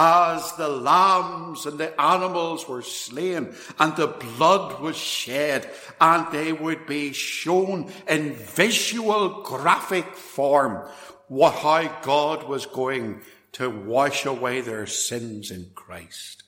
as 0.00 0.52
the 0.52 0.68
lambs 0.68 1.66
and 1.66 1.76
the 1.76 2.00
animals 2.00 2.68
were 2.68 2.82
slain 2.82 3.52
and 3.80 3.96
the 3.96 4.06
blood 4.06 4.80
was 4.80 4.96
shed 4.96 5.68
and 6.00 6.30
they 6.30 6.52
would 6.52 6.86
be 6.86 7.12
shown 7.12 7.92
in 8.08 8.32
visual 8.32 9.42
graphic 9.42 10.14
form 10.14 10.88
what, 11.26 11.52
how 11.52 12.00
God 12.02 12.44
was 12.44 12.64
going 12.64 13.22
to 13.52 13.68
wash 13.68 14.24
away 14.24 14.60
their 14.60 14.86
sins 14.86 15.50
in 15.50 15.68
Christ. 15.74 16.44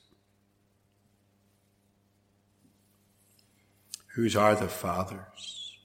Whose 4.13 4.37
are 4.37 4.55
the 4.55 4.69
fathers? 4.69 5.77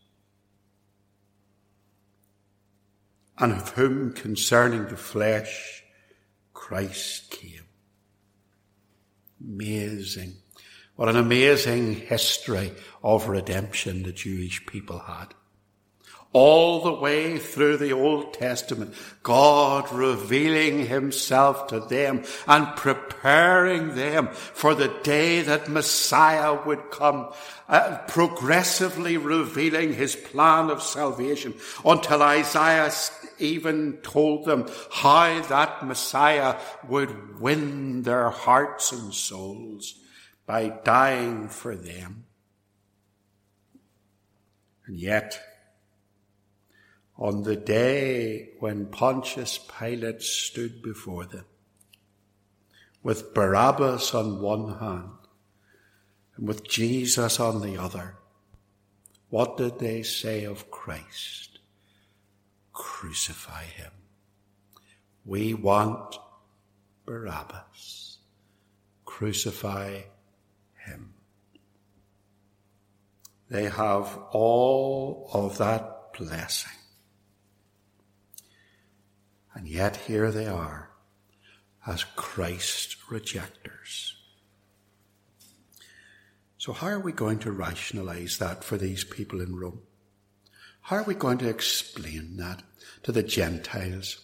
And 3.38 3.52
of 3.52 3.70
whom 3.70 4.12
concerning 4.12 4.87
the 4.87 4.96
flesh 4.96 5.82
Christ 6.66 7.30
came. 7.30 7.62
Amazing. 9.40 10.32
What 10.96 11.08
an 11.08 11.14
amazing 11.14 11.94
history 11.94 12.73
of 13.04 13.28
redemption 13.28 14.02
the 14.02 14.11
Jewish 14.11 14.66
people 14.66 14.99
had. 14.99 15.26
All 16.32 16.82
the 16.82 16.92
way 16.92 17.38
through 17.38 17.76
the 17.76 17.92
Old 17.92 18.35
Testament, 18.35 18.94
God 19.23 19.92
revealing 19.92 20.87
himself 20.87 21.68
to 21.68 21.78
them 21.78 22.25
and 22.49 22.75
preparing 22.75 23.94
them 23.94 24.30
for 24.32 24.75
the 24.75 24.92
day 25.04 25.42
that 25.42 25.68
Messiah 25.68 26.58
would 26.66 26.90
come, 26.90 27.32
uh, 27.68 27.99
progressively 28.08 29.16
revealing 29.16 29.94
his 29.94 30.16
plan 30.16 30.70
of 30.70 30.82
salvation 30.82 31.54
until 31.85 32.20
Isaiah 32.23 32.90
even 33.38 33.99
told 34.02 34.45
them 34.45 34.69
how 34.93 35.40
that 35.43 35.87
Messiah 35.87 36.59
would 36.88 37.40
win 37.40 38.02
their 38.02 38.31
hearts 38.31 38.93
and 38.93 39.12
souls 39.12 39.95
by 40.47 40.69
dying 40.69 41.49
for 41.49 41.75
them. 41.75 42.25
And 44.87 44.97
yet, 44.97 45.40
on 47.19 47.43
the 47.43 47.57
day 47.57 48.50
when 48.61 48.87
Pontius 48.87 49.59
Pilate 49.59 50.23
stood 50.23 50.83
before 50.83 51.25
them, 51.25 51.45
with 53.02 53.35
Barabbas 53.35 54.14
on 54.14 54.40
one 54.40 54.78
hand 54.78 55.11
and 56.37 56.47
with 56.47 56.69
Jesus 56.69 57.40
on 57.40 57.62
the 57.62 57.78
other, 57.78 58.16
what 59.31 59.57
did 59.57 59.78
they 59.78 60.02
say 60.02 60.45
of 60.45 60.71
Christ? 60.71 61.55
Crucify 62.76 63.64
him. 63.64 63.90
We 65.25 65.54
want 65.54 66.14
Barabbas. 67.06 68.18
Crucify 69.06 70.02
him. 70.87 71.14
They 73.49 73.71
have 73.71 74.18
all 74.30 75.30
of 75.33 75.56
that 75.56 76.12
blessing. 76.18 76.78
And 79.54 79.66
yet 79.66 79.97
here 79.97 80.30
they 80.30 80.47
are 80.47 80.90
as 81.87 82.04
Christ 82.04 82.97
rejectors. 83.09 84.16
So 86.59 86.75
how 86.75 86.88
are 86.88 87.00
we 87.00 87.12
going 87.12 87.38
to 87.38 87.52
rationalize 87.52 88.37
that 88.37 88.62
for 88.62 88.76
these 88.76 89.02
people 89.02 89.40
in 89.40 89.56
Rome? 89.56 89.86
How 90.87 90.99
are 90.99 91.02
we 91.02 91.16
going 91.16 91.38
to 91.38 91.49
explain 91.49 92.37
that 92.37 92.62
to 93.02 93.11
the 93.11 93.25
Gentiles? 93.25 94.21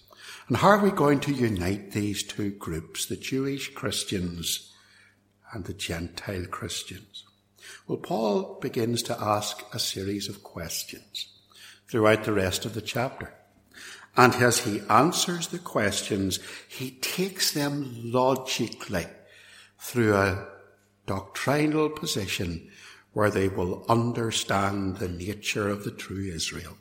And 0.46 0.56
how 0.56 0.68
are 0.68 0.78
we 0.78 0.92
going 0.92 1.18
to 1.20 1.32
unite 1.32 1.90
these 1.90 2.22
two 2.22 2.52
groups, 2.52 3.04
the 3.04 3.16
Jewish 3.16 3.74
Christians 3.74 4.72
and 5.52 5.64
the 5.64 5.74
Gentile 5.74 6.46
Christians? 6.46 7.24
Well, 7.88 7.98
Paul 7.98 8.60
begins 8.60 9.02
to 9.04 9.20
ask 9.20 9.60
a 9.74 9.80
series 9.80 10.28
of 10.28 10.44
questions 10.44 11.26
throughout 11.88 12.22
the 12.22 12.32
rest 12.32 12.64
of 12.64 12.74
the 12.74 12.80
chapter. 12.80 13.34
And 14.16 14.32
as 14.36 14.60
he 14.60 14.82
answers 14.88 15.48
the 15.48 15.58
questions, 15.58 16.38
he 16.68 16.92
takes 16.92 17.50
them 17.50 17.92
logically 18.04 19.08
through 19.80 20.14
a 20.14 20.46
doctrinal 21.06 21.90
position 21.90 22.70
where 23.12 23.30
they 23.30 23.48
will 23.48 23.84
understand 23.88 24.96
the 24.96 25.08
nature 25.08 25.68
of 25.68 25.84
the 25.84 25.90
true 25.90 26.24
Israel. 26.24 26.76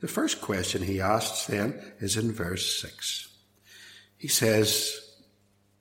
The 0.00 0.08
first 0.08 0.40
question 0.40 0.82
he 0.82 1.00
asks 1.00 1.46
then 1.46 1.80
is 2.00 2.16
in 2.16 2.32
verse 2.32 2.80
6. 2.80 3.28
He 4.16 4.28
says, 4.28 4.98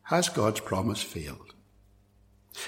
Has 0.04 0.30
God's 0.30 0.60
promise 0.60 1.02
failed? 1.02 1.54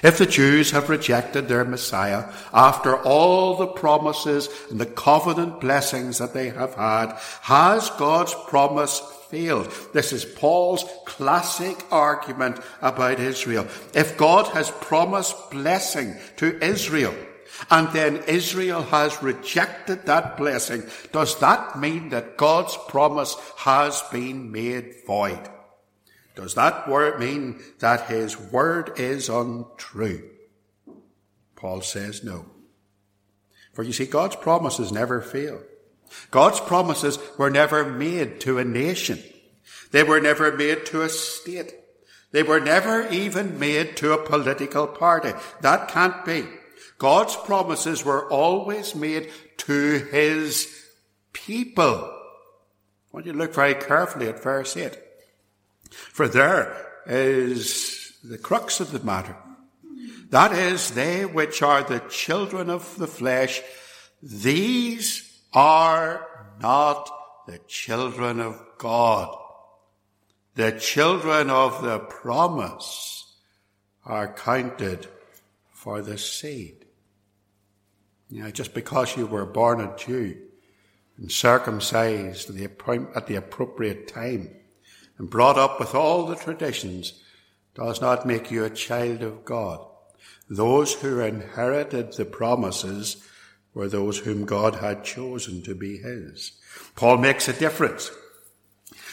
If 0.02 0.16
the 0.16 0.26
Jews 0.26 0.70
have 0.70 0.88
rejected 0.88 1.48
their 1.48 1.64
Messiah 1.64 2.32
after 2.52 2.96
all 2.96 3.56
the 3.56 3.66
promises 3.66 4.48
and 4.70 4.80
the 4.80 4.86
covenant 4.86 5.60
blessings 5.60 6.18
that 6.18 6.32
they 6.32 6.48
have 6.48 6.74
had, 6.74 7.12
has 7.42 7.90
God's 7.90 8.34
promise 8.46 9.02
failed. 9.32 9.72
This 9.94 10.12
is 10.12 10.26
Paul's 10.26 10.84
classic 11.06 11.82
argument 11.90 12.60
about 12.82 13.18
Israel. 13.18 13.66
If 13.94 14.18
God 14.18 14.46
has 14.48 14.70
promised 14.70 15.50
blessing 15.50 16.14
to 16.36 16.62
Israel, 16.62 17.14
and 17.70 17.88
then 17.92 18.22
Israel 18.28 18.82
has 18.82 19.22
rejected 19.22 20.04
that 20.04 20.36
blessing, 20.36 20.82
does 21.12 21.40
that 21.40 21.78
mean 21.78 22.10
that 22.10 22.36
God's 22.36 22.76
promise 22.88 23.34
has 23.56 24.02
been 24.12 24.52
made 24.52 24.96
void? 25.06 25.48
Does 26.34 26.54
that 26.54 26.86
word 26.86 27.18
mean 27.18 27.60
that 27.78 28.08
his 28.08 28.38
word 28.38 28.92
is 28.98 29.30
untrue? 29.30 30.28
Paul 31.56 31.80
says 31.80 32.22
no. 32.22 32.46
For 33.72 33.82
you 33.82 33.94
see, 33.94 34.06
God's 34.06 34.36
promises 34.36 34.92
never 34.92 35.22
fail. 35.22 35.62
God's 36.30 36.60
promises 36.60 37.18
were 37.38 37.50
never 37.50 37.84
made 37.84 38.40
to 38.40 38.58
a 38.58 38.64
nation. 38.64 39.22
They 39.90 40.02
were 40.02 40.20
never 40.20 40.56
made 40.56 40.86
to 40.86 41.02
a 41.02 41.08
state. 41.08 41.74
They 42.32 42.42
were 42.42 42.60
never 42.60 43.08
even 43.08 43.58
made 43.58 43.96
to 43.98 44.12
a 44.12 44.26
political 44.26 44.86
party. 44.86 45.32
That 45.60 45.88
can't 45.88 46.24
be. 46.24 46.44
God's 46.98 47.36
promises 47.36 48.04
were 48.04 48.30
always 48.30 48.94
made 48.94 49.30
to 49.58 49.98
his 50.10 50.68
people. 51.32 52.10
Want 53.12 53.26
you 53.26 53.34
look 53.34 53.54
very 53.54 53.74
carefully 53.74 54.28
at 54.28 54.42
verse 54.42 54.76
8. 54.76 54.96
For 55.90 56.26
there 56.26 56.74
is 57.06 58.12
the 58.24 58.38
crux 58.38 58.80
of 58.80 58.92
the 58.92 59.00
matter. 59.00 59.36
That 60.30 60.52
is, 60.52 60.92
they 60.92 61.26
which 61.26 61.60
are 61.60 61.82
the 61.82 61.98
children 62.08 62.70
of 62.70 62.96
the 62.96 63.06
flesh, 63.06 63.60
these 64.22 65.31
are 65.52 66.26
not 66.60 67.10
the 67.46 67.58
children 67.66 68.40
of 68.40 68.60
God. 68.78 69.36
The 70.54 70.72
children 70.72 71.50
of 71.50 71.82
the 71.82 71.98
promise 71.98 73.34
are 74.04 74.34
counted 74.34 75.06
for 75.72 76.02
the 76.02 76.18
seed. 76.18 76.84
You 78.28 78.44
know, 78.44 78.50
just 78.50 78.74
because 78.74 79.16
you 79.16 79.26
were 79.26 79.46
born 79.46 79.80
a 79.80 79.96
Jew 79.96 80.36
and 81.18 81.30
circumcised 81.30 82.48
at 82.48 82.56
the, 82.56 83.06
at 83.14 83.26
the 83.26 83.34
appropriate 83.36 84.08
time 84.08 84.50
and 85.18 85.30
brought 85.30 85.58
up 85.58 85.78
with 85.78 85.94
all 85.94 86.26
the 86.26 86.36
traditions 86.36 87.22
does 87.74 88.00
not 88.00 88.26
make 88.26 88.50
you 88.50 88.64
a 88.64 88.70
child 88.70 89.22
of 89.22 89.44
God. 89.44 89.86
Those 90.48 90.94
who 90.94 91.20
inherited 91.20 92.12
the 92.12 92.24
promises 92.24 93.26
were 93.74 93.88
those 93.88 94.18
whom 94.18 94.44
God 94.44 94.76
had 94.76 95.04
chosen 95.04 95.62
to 95.62 95.74
be 95.74 95.98
his. 95.98 96.52
Paul 96.94 97.18
makes 97.18 97.48
a 97.48 97.52
difference 97.52 98.10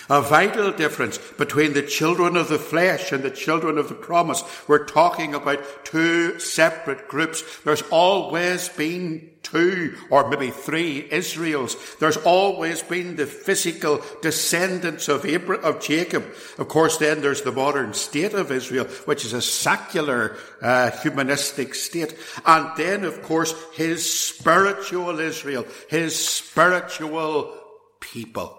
a 0.10 0.22
vital 0.22 0.72
difference 0.72 1.18
between 1.18 1.74
the 1.74 1.84
children 1.84 2.36
of 2.36 2.50
the 2.50 2.58
flesh 2.58 3.12
and 3.12 3.24
the 3.24 3.30
children 3.30 3.78
of 3.78 3.90
the 3.90 3.96
promise. 3.96 4.44
We're 4.68 4.86
talking 4.86 5.36
about 5.36 5.86
two 5.86 6.40
separate 6.40 7.08
groups. 7.08 7.44
There's 7.64 7.84
always 7.92 8.70
been 8.70 9.30
two 9.44 9.96
or 10.10 10.30
maybe 10.30 10.50
three 10.50 11.08
Israels. 11.12 11.76
There's 12.00 12.18
always 12.18 12.82
been 12.82 13.16
the 13.16 13.26
physical 13.26 14.02
descendants 14.22 15.08
of 15.08 15.26
Abraham, 15.26 15.64
of 15.64 15.82
Jacob. 15.82 16.26
Of 16.58 16.68
course, 16.68 16.98
then 16.98 17.22
there's 17.22 17.44
the 17.44 17.52
modern 17.52 17.94
state 17.94 18.34
of 18.34 18.52
Israel, 18.52 18.86
which 19.06 19.26
is 19.26 19.34
a 19.34 19.42
secular, 19.42 20.38
uh, 20.62 20.92
humanistic 20.92 21.76
state. 21.76 22.16
And 22.46 22.76
then, 22.78 23.04
of 23.04 23.22
course, 23.22 23.54
his 23.74 24.12
spiritual 24.12 25.20
Israel, 25.20 25.66
his 25.88 26.16
spiritual 26.18 27.56
people. 28.00 28.59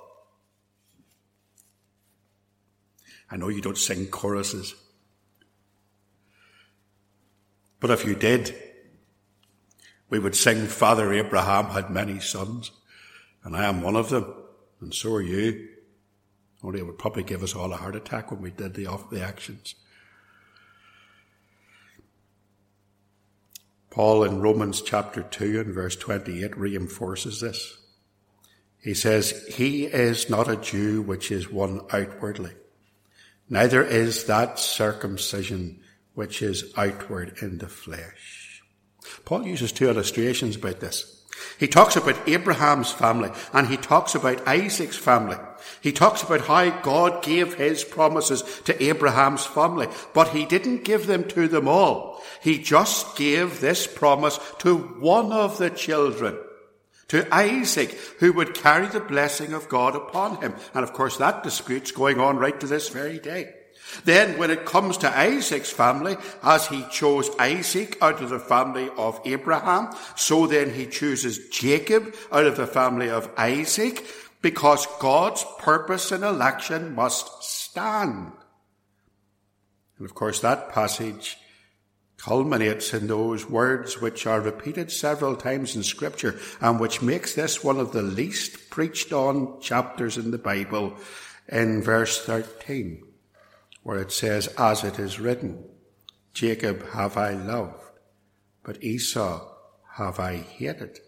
I 3.31 3.37
know 3.37 3.49
you 3.49 3.61
don't 3.61 3.79
sing 3.79 4.09
choruses. 4.09 4.75
But 7.79 7.91
if 7.91 8.05
you 8.05 8.15
did, 8.15 8.55
we 10.11 10.19
would 10.19 10.35
sing 10.35 10.67
Father 10.67 11.13
Abraham 11.13 11.67
had 11.67 11.91
many 11.91 12.19
sons, 12.21 12.73
and 13.45 13.57
I 13.57 13.65
am 13.65 13.83
one 13.83 13.97
of 13.97 14.11
them, 14.11 14.35
and 14.81 14.93
so 14.93 15.15
are 15.15 15.23
you. 15.23 15.69
Only 16.63 16.81
it 16.81 16.87
would 16.87 16.99
probably 16.99 17.23
give 17.23 17.43
us 17.43 17.55
all 17.55 17.73
a 17.73 17.77
heart 17.77 17.97
attack 17.97 18.31
when 18.31 18.43
we 18.43 18.51
did 18.51 18.75
the, 18.75 18.87
off 18.87 19.09
the 19.09 19.23
actions. 19.23 19.77
Paul 23.89 24.25
in 24.25 24.41
Romans 24.41 24.83
chapter 24.83 25.23
2 25.23 25.61
and 25.61 25.75
verse 25.75 25.97
28 25.97 26.57
reinforces 26.57 27.41
this. 27.41 27.79
He 28.79 28.95
says, 28.95 29.47
He 29.55 29.87
is 29.87 30.29
not 30.29 30.49
a 30.49 30.57
Jew 30.57 31.03
which 31.03 31.31
is 31.31 31.51
one 31.51 31.81
outwardly 31.93 32.53
Neither 33.51 33.83
is 33.83 34.25
that 34.27 34.61
circumcision 34.61 35.81
which 36.15 36.41
is 36.41 36.73
outward 36.77 37.39
in 37.43 37.59
the 37.59 37.69
flesh. 37.69 38.63
Paul 39.25 39.45
uses 39.47 39.73
two 39.73 39.89
illustrations 39.91 40.55
about 40.55 40.79
this. 40.79 41.17
He 41.59 41.67
talks 41.67 41.97
about 41.97 42.29
Abraham's 42.29 42.93
family 42.93 43.31
and 43.53 43.67
he 43.67 43.77
talks 43.77 44.15
about 44.15 44.47
Isaac's 44.47 44.97
family. 44.97 45.37
He 45.81 45.91
talks 45.91 46.23
about 46.23 46.43
how 46.43 46.71
God 46.83 47.25
gave 47.25 47.55
his 47.55 47.83
promises 47.83 48.43
to 48.65 48.83
Abraham's 48.83 49.45
family, 49.45 49.89
but 50.15 50.29
he 50.29 50.47
didn't 50.47 50.85
give 50.85 51.07
them 51.07 51.25
to 51.29 51.49
them 51.49 51.67
all. 51.67 52.23
He 52.41 52.59
just 52.59 53.17
gave 53.17 53.61
this 53.61 53.87
promise 53.87 54.39
to 54.59 54.77
one 54.77 55.33
of 55.33 55.59
the 55.59 55.71
children 55.71 56.39
to 57.11 57.33
Isaac, 57.35 57.91
who 58.19 58.33
would 58.33 58.55
carry 58.55 58.87
the 58.87 59.01
blessing 59.01 59.53
of 59.53 59.69
God 59.69 59.95
upon 59.95 60.41
him. 60.41 60.55
And 60.75 60.85
of 60.85 60.93
course, 60.93 61.17
that 61.17 61.43
dispute's 61.43 61.91
going 61.93 62.21
on 62.21 62.39
right 62.39 62.59
to 62.61 62.67
this 62.67 62.89
very 62.89 63.19
day. 63.19 63.53
Then 64.05 64.39
when 64.39 64.53
it 64.53 64.65
comes 64.65 64.97
to 64.99 65.19
Isaac's 65.19 65.73
family, 65.73 66.17
as 66.45 66.69
he 66.69 66.85
chose 66.93 67.29
Isaac 67.41 67.99
out 68.01 68.23
of 68.23 68.31
the 68.31 68.39
family 68.39 68.89
of 68.97 69.21
Abraham, 69.25 69.93
so 70.15 70.47
then 70.47 70.73
he 70.73 70.87
chooses 70.87 71.49
Jacob 71.49 72.15
out 72.31 72.47
of 72.47 72.57
the 72.57 72.69
family 72.69 73.11
of 73.11 73.29
Isaac, 73.37 74.07
because 74.41 74.87
God's 75.01 75.45
purpose 75.59 76.13
in 76.13 76.23
election 76.23 76.95
must 76.95 77.43
stand. 77.43 78.33
And 79.99 80.07
of 80.07 80.15
course 80.15 80.41
that 80.41 80.71
passage 80.71 81.37
culminates 82.21 82.93
in 82.93 83.07
those 83.07 83.49
words 83.49 84.01
which 84.01 84.27
are 84.27 84.41
repeated 84.41 84.93
several 84.93 85.35
times 85.35 85.75
in 85.75 85.83
scripture 85.83 86.39
and 86.61 86.79
which 86.79 87.01
makes 87.01 87.35
this 87.35 87.65
one 87.65 87.79
of 87.79 87.93
the 87.93 88.03
least 88.03 88.69
preached 88.69 89.13
on 89.13 89.61
chapters 89.61 90.19
in 90.19 90.31
the 90.31 90.39
Bible 90.39 90.97
in 91.49 91.83
verse 91.83 92.23
13, 92.25 93.03
where 93.83 93.99
it 93.99 94.13
says, 94.13 94.49
as 94.59 94.85
it 94.85 94.99
is 94.99 95.19
written, 95.19 95.65
Jacob 96.35 96.91
have 96.91 97.17
I 97.17 97.33
loved, 97.33 97.83
but 98.63 98.83
Esau 98.85 99.49
have 99.95 100.21
I 100.21 100.37
hated. 100.37 101.01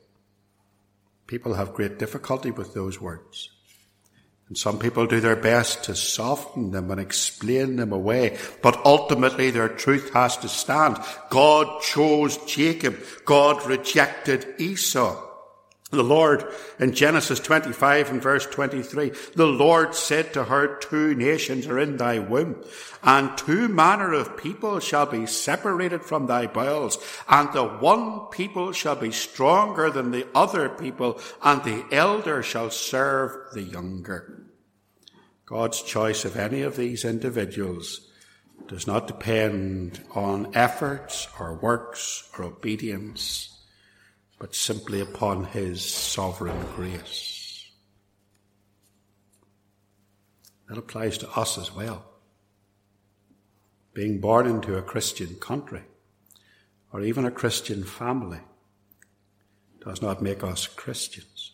People 1.27 1.55
have 1.55 1.75
great 1.75 1.99
difficulty 1.99 2.51
with 2.51 2.75
those 2.75 3.01
words. 3.01 3.51
And 4.53 4.59
some 4.59 4.79
people 4.79 5.07
do 5.07 5.19
their 5.19 5.35
best 5.35 5.85
to 5.85 5.95
soften 5.95 6.73
them 6.73 6.91
and 6.91 7.01
explain 7.01 7.77
them 7.77 7.91
away, 7.91 8.37
but 8.61 8.85
ultimately 8.85 9.51
their 9.51 9.71
truth 9.71 10.13
has 10.13 10.37
to 10.37 10.49
stand. 10.51 10.99
God 11.31 11.81
chose 11.81 12.37
Jacob. 12.45 12.99
God 13.25 13.65
rejected 13.65 14.47
Esau. 14.59 15.19
The 15.89 16.05
Lord, 16.05 16.45
in 16.79 16.93
Genesis 16.93 17.41
25 17.41 18.11
and 18.11 18.21
verse 18.21 18.45
23, 18.45 19.13
the 19.35 19.47
Lord 19.47 19.95
said 19.95 20.35
to 20.35 20.45
her, 20.45 20.77
two 20.77 21.15
nations 21.15 21.67
are 21.67 21.79
in 21.79 21.97
thy 21.97 22.19
womb, 22.19 22.63
and 23.03 23.39
two 23.39 23.69
manner 23.69 24.13
of 24.13 24.37
people 24.37 24.81
shall 24.81 25.07
be 25.07 25.25
separated 25.25 26.03
from 26.03 26.27
thy 26.27 26.47
bowels, 26.47 26.99
and 27.27 27.51
the 27.55 27.65
one 27.65 28.27
people 28.31 28.73
shall 28.73 28.97
be 28.97 29.13
stronger 29.13 29.89
than 29.89 30.11
the 30.11 30.27
other 30.35 30.69
people, 30.69 31.19
and 31.43 31.65
the 31.65 31.87
elder 31.91 32.43
shall 32.43 32.69
serve 32.69 33.51
the 33.55 33.63
younger. 33.63 34.42
God's 35.47 35.83
choice 35.83 36.25
of 36.25 36.37
any 36.37 36.63
of 36.63 36.77
these 36.77 37.05
individuals 37.05 38.09
does 38.69 38.87
not 38.87 39.07
depend 39.07 40.01
on 40.15 40.55
efforts 40.55 41.29
or 41.39 41.55
works 41.55 42.29
or 42.39 42.45
obedience 42.45 43.53
but 44.43 44.57
simply 44.57 45.01
upon 45.01 45.45
his 45.45 45.85
sovereign 45.85 46.67
grace. 46.75 47.71
That 50.69 50.79
applies 50.79 51.17
to 51.19 51.31
us 51.31 51.57
as 51.57 51.73
well. 51.73 52.05
Being 53.95 54.21
born 54.21 54.49
into 54.49 54.77
a 54.77 54.83
Christian 54.83 55.37
country 55.37 55.83
or 56.93 57.03
even 57.03 57.25
a 57.25 57.31
Christian 57.31 57.85
family 57.85 58.41
does 59.85 60.03
not 60.03 60.23
make 60.23 60.43
us 60.43 60.67
Christians. 60.67 61.53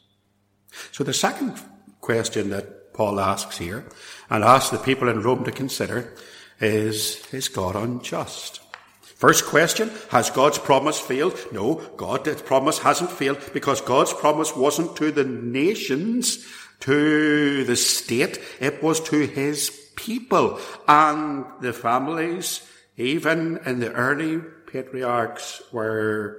So 0.92 1.05
the 1.05 1.12
second 1.12 1.61
question 2.01 2.48
that 2.48 2.78
Paul 2.98 3.20
asks 3.20 3.58
here 3.58 3.84
and 4.28 4.42
asks 4.42 4.70
the 4.70 4.76
people 4.76 5.08
in 5.08 5.22
Rome 5.22 5.44
to 5.44 5.52
consider 5.52 6.12
is, 6.61 7.24
is 7.32 7.46
God 7.46 7.76
unjust? 7.76 8.61
First 9.02 9.46
question, 9.46 9.92
has 10.11 10.30
God's 10.30 10.58
promise 10.58 10.98
failed? 10.98 11.38
No, 11.52 11.76
God's 11.96 12.42
promise 12.42 12.80
hasn't 12.80 13.12
failed 13.12 13.38
because 13.54 13.80
God's 13.80 14.12
promise 14.12 14.56
wasn't 14.56 14.96
to 14.96 15.12
the 15.12 15.22
nations, 15.22 16.44
to 16.80 17.62
the 17.62 17.76
state, 17.76 18.40
it 18.58 18.82
was 18.82 18.98
to 19.02 19.28
his 19.28 19.70
people 19.94 20.58
and 20.88 21.44
the 21.61 21.72
families, 21.72 22.68
even 22.96 23.61
in 23.64 23.78
the 23.78 23.92
early 23.92 24.40
patriarchs 24.66 25.62
where 25.70 26.37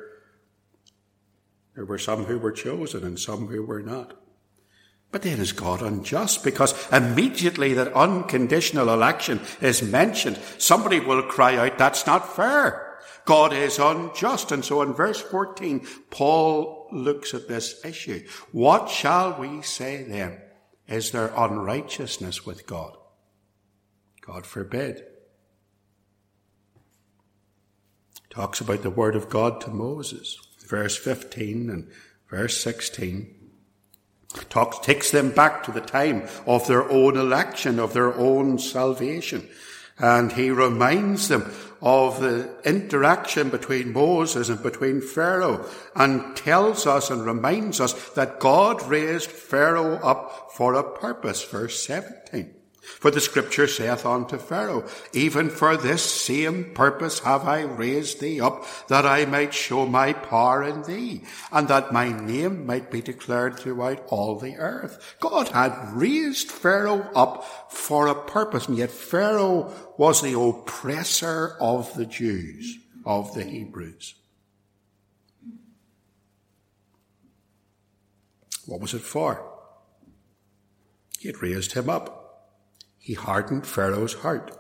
there 1.74 1.86
were 1.86 1.98
some 1.98 2.26
who 2.26 2.38
were 2.38 2.52
chosen 2.52 3.06
and 3.06 3.18
some 3.18 3.48
who 3.48 3.64
were 3.64 3.82
not. 3.82 4.20
But 5.12 5.24
then 5.24 5.40
is 5.40 5.54
God 5.54 5.82
unjust? 5.82 6.44
Because 6.44 6.88
immediately 6.92 7.74
that 7.74 7.94
unconditional 7.94 8.90
election 8.90 9.42
is 9.60 9.82
mentioned, 9.82 10.40
somebody 10.58 11.00
will 11.00 11.24
cry 11.24 11.56
out, 11.58 11.78
that's 11.78 12.06
not 12.06 12.36
fair. 12.36 12.98
God 13.26 13.54
is 13.54 13.80
unjust. 13.80 14.52
And 14.52 14.64
so 14.64 14.82
in 14.82 14.94
verse 14.94 15.22
14, 15.22 15.86
Paul 16.12 16.88
looks 16.92 17.34
at 17.34 17.48
this 17.48 17.84
issue. 17.84 18.28
What 18.52 18.90
shall 18.90 19.40
we 19.40 19.62
say 19.62 20.04
then? 20.04 20.42
Is 20.88 21.12
there 21.12 21.34
unrighteousness 21.36 22.46
with 22.46 22.66
God? 22.68 22.96
God 24.22 24.46
forbid. 24.46 25.06
talks 28.30 28.62
about 28.62 28.84
the 28.84 28.90
word 28.92 29.16
of 29.16 29.28
God 29.28 29.60
to 29.62 29.72
Moses. 29.72 30.40
Verse 30.68 30.96
15 30.96 31.70
and 31.70 31.90
verse 32.30 32.62
16 32.62 33.39
talks, 34.50 34.80
takes 34.80 35.12
them 35.12 35.32
back 35.32 35.64
to 35.64 35.72
the 35.72 35.82
time 35.82 36.28
of 36.46 36.68
their 36.68 36.90
own 36.90 37.18
election, 37.18 37.80
of 37.80 37.94
their 37.94 38.14
own 38.14 38.60
salvation. 38.60 39.48
And 39.98 40.32
he 40.32 40.50
reminds 40.50 41.28
them 41.28 41.52
of 41.82 42.20
the 42.20 42.50
interaction 42.64 43.50
between 43.50 43.94
Moses 43.94 44.50
and 44.50 44.62
between 44.62 45.02
Pharaoh 45.02 45.66
and 45.96 46.36
tells 46.36 46.86
us 46.86 47.10
and 47.10 47.26
reminds 47.26 47.80
us 47.80 47.94
that 48.12 48.40
God 48.40 48.82
raised 48.88 49.30
Pharaoh 49.30 49.96
up 49.96 50.52
for 50.54 50.74
a 50.74 50.84
purpose. 50.84 51.44
Verse 51.44 51.82
17. 51.86 52.59
For 52.98 53.12
the 53.12 53.22
scripture 53.22 53.68
saith 53.68 54.06
unto 54.06 54.38
Pharaoh, 54.38 54.86
Even 55.14 55.50
for 55.50 55.78
this 55.78 56.04
same 56.04 56.74
purpose 56.74 57.20
have 57.20 57.48
I 57.48 57.62
raised 57.62 58.20
thee 58.20 58.42
up, 58.42 58.66
that 58.88 59.06
I 59.06 59.26
might 59.26 59.54
show 59.54 59.86
my 59.86 60.12
power 60.12 60.64
in 60.64 60.84
thee, 60.84 61.24
and 61.52 61.68
that 61.68 61.94
my 61.94 62.12
name 62.12 62.66
might 62.66 62.92
be 62.92 63.02
declared 63.02 63.58
throughout 63.58 64.04
all 64.08 64.38
the 64.38 64.56
earth. 64.58 65.16
God 65.22 65.50
had 65.50 65.94
raised 65.94 66.52
Pharaoh 66.52 67.10
up 67.16 67.72
for 67.72 68.08
a 68.08 68.16
purpose, 68.16 68.68
and 68.68 68.78
yet 68.78 68.92
Pharaoh 68.92 69.72
was 69.98 70.22
the 70.22 70.38
oppressor 70.38 71.56
of 71.62 71.94
the 71.94 72.06
Jews, 72.06 72.80
of 73.06 73.34
the 73.34 73.44
Hebrews. 73.44 74.16
What 78.66 78.82
was 78.82 78.94
it 78.94 79.02
for? 79.02 79.46
He 81.20 81.28
had 81.28 81.42
raised 81.42 81.74
him 81.74 81.90
up 81.90 82.19
he 83.10 83.16
hardened 83.16 83.66
Pharaoh's 83.66 84.14
heart 84.14 84.56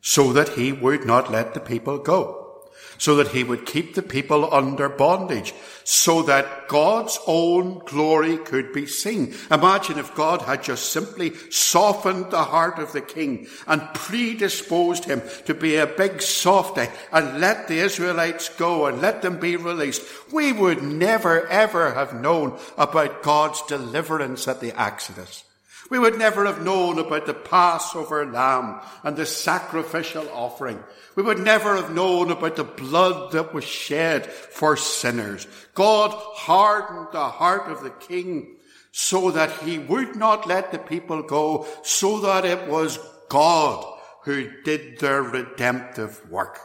so 0.00 0.32
that 0.32 0.48
he 0.48 0.72
would 0.72 1.04
not 1.04 1.30
let 1.30 1.54
the 1.54 1.60
people 1.60 1.98
go, 1.98 2.64
so 2.98 3.14
that 3.14 3.28
he 3.28 3.44
would 3.44 3.64
keep 3.64 3.94
the 3.94 4.02
people 4.02 4.52
under 4.52 4.88
bondage, 4.88 5.54
so 5.84 6.20
that 6.22 6.66
God's 6.66 7.16
own 7.28 7.80
glory 7.86 8.38
could 8.38 8.72
be 8.72 8.86
seen. 8.86 9.36
Imagine 9.52 10.00
if 10.00 10.16
God 10.16 10.42
had 10.42 10.64
just 10.64 10.90
simply 10.90 11.32
softened 11.50 12.32
the 12.32 12.42
heart 12.42 12.80
of 12.80 12.90
the 12.90 13.02
king 13.02 13.46
and 13.68 13.94
predisposed 13.94 15.04
him 15.04 15.22
to 15.46 15.54
be 15.54 15.76
a 15.76 15.86
big 15.86 16.20
softy 16.20 16.88
and 17.12 17.38
let 17.38 17.68
the 17.68 17.78
Israelites 17.78 18.48
go 18.48 18.86
and 18.86 19.00
let 19.00 19.22
them 19.22 19.38
be 19.38 19.54
released. 19.54 20.02
We 20.32 20.50
would 20.50 20.82
never 20.82 21.46
ever 21.46 21.94
have 21.94 22.20
known 22.20 22.58
about 22.76 23.22
God's 23.22 23.62
deliverance 23.68 24.48
at 24.48 24.60
the 24.60 24.72
Exodus. 24.76 25.44
We 25.90 25.98
would 25.98 26.16
never 26.16 26.46
have 26.46 26.64
known 26.64 27.00
about 27.00 27.26
the 27.26 27.34
Passover 27.34 28.24
lamb 28.24 28.80
and 29.02 29.16
the 29.16 29.26
sacrificial 29.26 30.28
offering. 30.32 30.82
We 31.16 31.24
would 31.24 31.40
never 31.40 31.74
have 31.74 31.92
known 31.92 32.30
about 32.30 32.54
the 32.54 32.64
blood 32.64 33.32
that 33.32 33.52
was 33.52 33.64
shed 33.64 34.26
for 34.26 34.76
sinners. 34.76 35.48
God 35.74 36.12
hardened 36.14 37.08
the 37.12 37.28
heart 37.28 37.68
of 37.70 37.82
the 37.82 37.90
king 37.90 38.56
so 38.92 39.32
that 39.32 39.50
he 39.62 39.78
would 39.78 40.14
not 40.14 40.46
let 40.46 40.70
the 40.70 40.78
people 40.78 41.22
go, 41.22 41.66
so 41.82 42.20
that 42.20 42.44
it 42.44 42.68
was 42.68 42.98
God 43.28 43.84
who 44.22 44.48
did 44.62 45.00
their 45.00 45.22
redemptive 45.22 46.28
work. 46.30 46.58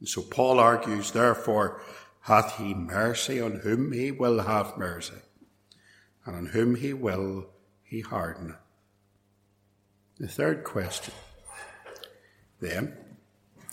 And 0.00 0.08
so 0.08 0.22
Paul 0.22 0.58
argues, 0.58 1.12
therefore, 1.12 1.80
hath 2.22 2.56
he 2.56 2.74
mercy 2.74 3.40
on 3.40 3.60
whom 3.60 3.92
he 3.92 4.10
will 4.10 4.40
have 4.40 4.76
mercy, 4.76 5.14
and 6.24 6.34
on 6.34 6.46
whom 6.46 6.74
he 6.74 6.92
will 6.92 7.46
he 7.90 8.00
hardened. 8.00 8.54
The 10.18 10.28
third 10.28 10.62
question, 10.62 11.12
then, 12.60 12.96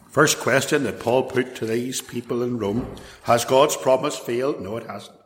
first 0.09 0.39
question 0.39 0.83
that 0.83 0.99
Paul 0.99 1.23
put 1.23 1.55
to 1.57 1.67
these 1.67 2.01
people 2.01 2.41
in 2.41 2.57
Rome, 2.57 2.95
has 3.23 3.45
God's 3.45 3.77
promise 3.77 4.17
failed? 4.17 4.59
No, 4.59 4.75
it 4.77 4.87
hasn't. 4.87 5.17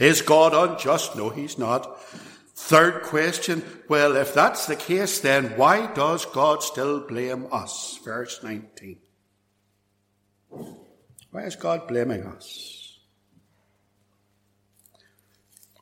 Is 0.00 0.20
God 0.20 0.52
unjust? 0.52 1.14
No, 1.14 1.28
he's 1.28 1.58
not. 1.58 2.02
Third 2.56 3.04
question, 3.04 3.62
well, 3.88 4.16
if 4.16 4.34
that's 4.34 4.66
the 4.66 4.76
case, 4.76 5.20
then 5.20 5.56
why 5.56 5.92
does 5.94 6.24
God 6.24 6.62
still 6.64 7.06
blame 7.06 7.46
us? 7.52 8.00
Verse 8.04 8.42
19. 8.42 8.98
Why 11.30 11.42
is 11.42 11.54
God 11.54 11.86
blaming 11.86 12.24
us? 12.24 12.98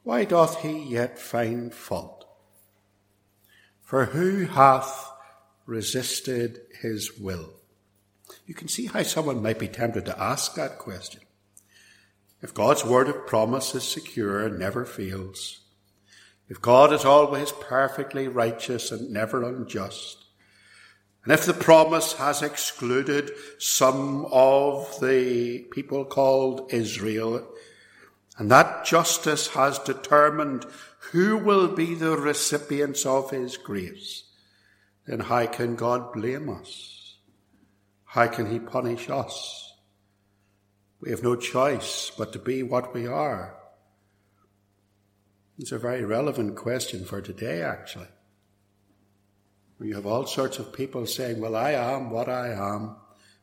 Why 0.02 0.24
doth 0.24 0.60
he 0.60 0.82
yet 0.82 1.18
find 1.18 1.72
fault? 1.72 2.21
For 3.92 4.06
who 4.06 4.46
hath 4.46 5.10
resisted 5.66 6.62
his 6.80 7.18
will? 7.18 7.50
You 8.46 8.54
can 8.54 8.68
see 8.68 8.86
how 8.86 9.02
someone 9.02 9.42
might 9.42 9.58
be 9.58 9.68
tempted 9.68 10.06
to 10.06 10.18
ask 10.18 10.54
that 10.54 10.78
question. 10.78 11.20
If 12.40 12.54
God's 12.54 12.86
word 12.86 13.08
of 13.08 13.26
promise 13.26 13.74
is 13.74 13.84
secure 13.84 14.46
and 14.46 14.58
never 14.58 14.86
fails, 14.86 15.60
if 16.48 16.58
God 16.58 16.90
is 16.90 17.04
always 17.04 17.52
perfectly 17.52 18.28
righteous 18.28 18.90
and 18.90 19.10
never 19.10 19.42
unjust, 19.42 20.24
and 21.24 21.30
if 21.34 21.44
the 21.44 21.52
promise 21.52 22.14
has 22.14 22.40
excluded 22.40 23.30
some 23.58 24.24
of 24.32 25.00
the 25.02 25.66
people 25.70 26.06
called 26.06 26.72
Israel, 26.72 27.46
and 28.38 28.50
that 28.50 28.86
justice 28.86 29.48
has 29.48 29.78
determined 29.80 30.64
who 31.12 31.36
will 31.36 31.68
be 31.68 31.94
the 31.94 32.16
recipients 32.16 33.04
of 33.04 33.30
his 33.30 33.58
grace, 33.58 34.24
then 35.06 35.20
how 35.20 35.44
can 35.44 35.76
God 35.76 36.10
blame 36.10 36.48
us? 36.48 37.16
How 38.06 38.28
can 38.28 38.50
he 38.50 38.58
punish 38.58 39.10
us? 39.10 39.74
We 41.00 41.10
have 41.10 41.22
no 41.22 41.36
choice 41.36 42.10
but 42.16 42.32
to 42.32 42.38
be 42.38 42.62
what 42.62 42.94
we 42.94 43.06
are. 43.06 43.54
It's 45.58 45.72
a 45.72 45.78
very 45.78 46.02
relevant 46.02 46.56
question 46.56 47.04
for 47.04 47.20
today, 47.20 47.60
actually. 47.60 48.08
You 49.80 49.94
have 49.96 50.06
all 50.06 50.26
sorts 50.26 50.58
of 50.58 50.72
people 50.72 51.06
saying, 51.06 51.40
Well, 51.40 51.56
I 51.56 51.72
am 51.72 52.08
what 52.08 52.30
I 52.30 52.52
am, 52.52 52.96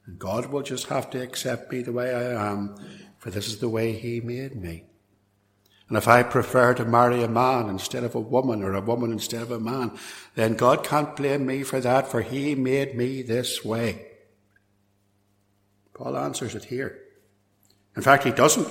and 0.07 0.17
God 0.17 0.47
will 0.47 0.63
just 0.63 0.87
have 0.87 1.11
to 1.11 1.21
accept 1.21 1.71
me 1.71 1.83
the 1.83 1.91
way 1.91 2.15
I 2.15 2.51
am, 2.51 2.75
for 3.19 3.29
this 3.29 3.47
is 3.47 3.59
the 3.59 3.69
way 3.69 3.91
He 3.91 4.21
made 4.21 4.55
me. 4.55 4.88
And 5.89 5.97
if 5.97 6.07
I 6.07 6.21
prefer 6.21 6.75
to 6.75 6.85
marry 6.85 7.23
a 7.23 7.27
man 7.27 7.67
instead 7.67 8.03
of 8.03 8.13
a 8.13 8.19
woman 8.19 8.63
or 8.63 8.75
a 8.75 8.81
woman 8.81 9.11
instead 9.11 9.41
of 9.41 9.51
a 9.51 9.59
man, 9.59 9.91
then 10.35 10.53
God 10.53 10.83
can't 10.83 11.15
blame 11.15 11.47
me 11.47 11.63
for 11.63 11.81
that, 11.81 12.07
for 12.07 12.21
he 12.21 12.53
made 12.53 12.95
me 12.95 13.23
this 13.23 13.65
way. 13.65 14.05
Paul 15.95 16.15
answers 16.15 16.53
it 16.53 16.65
here. 16.65 16.99
In 17.95 18.03
fact, 18.03 18.23
he 18.23 18.31
doesn't. 18.31 18.67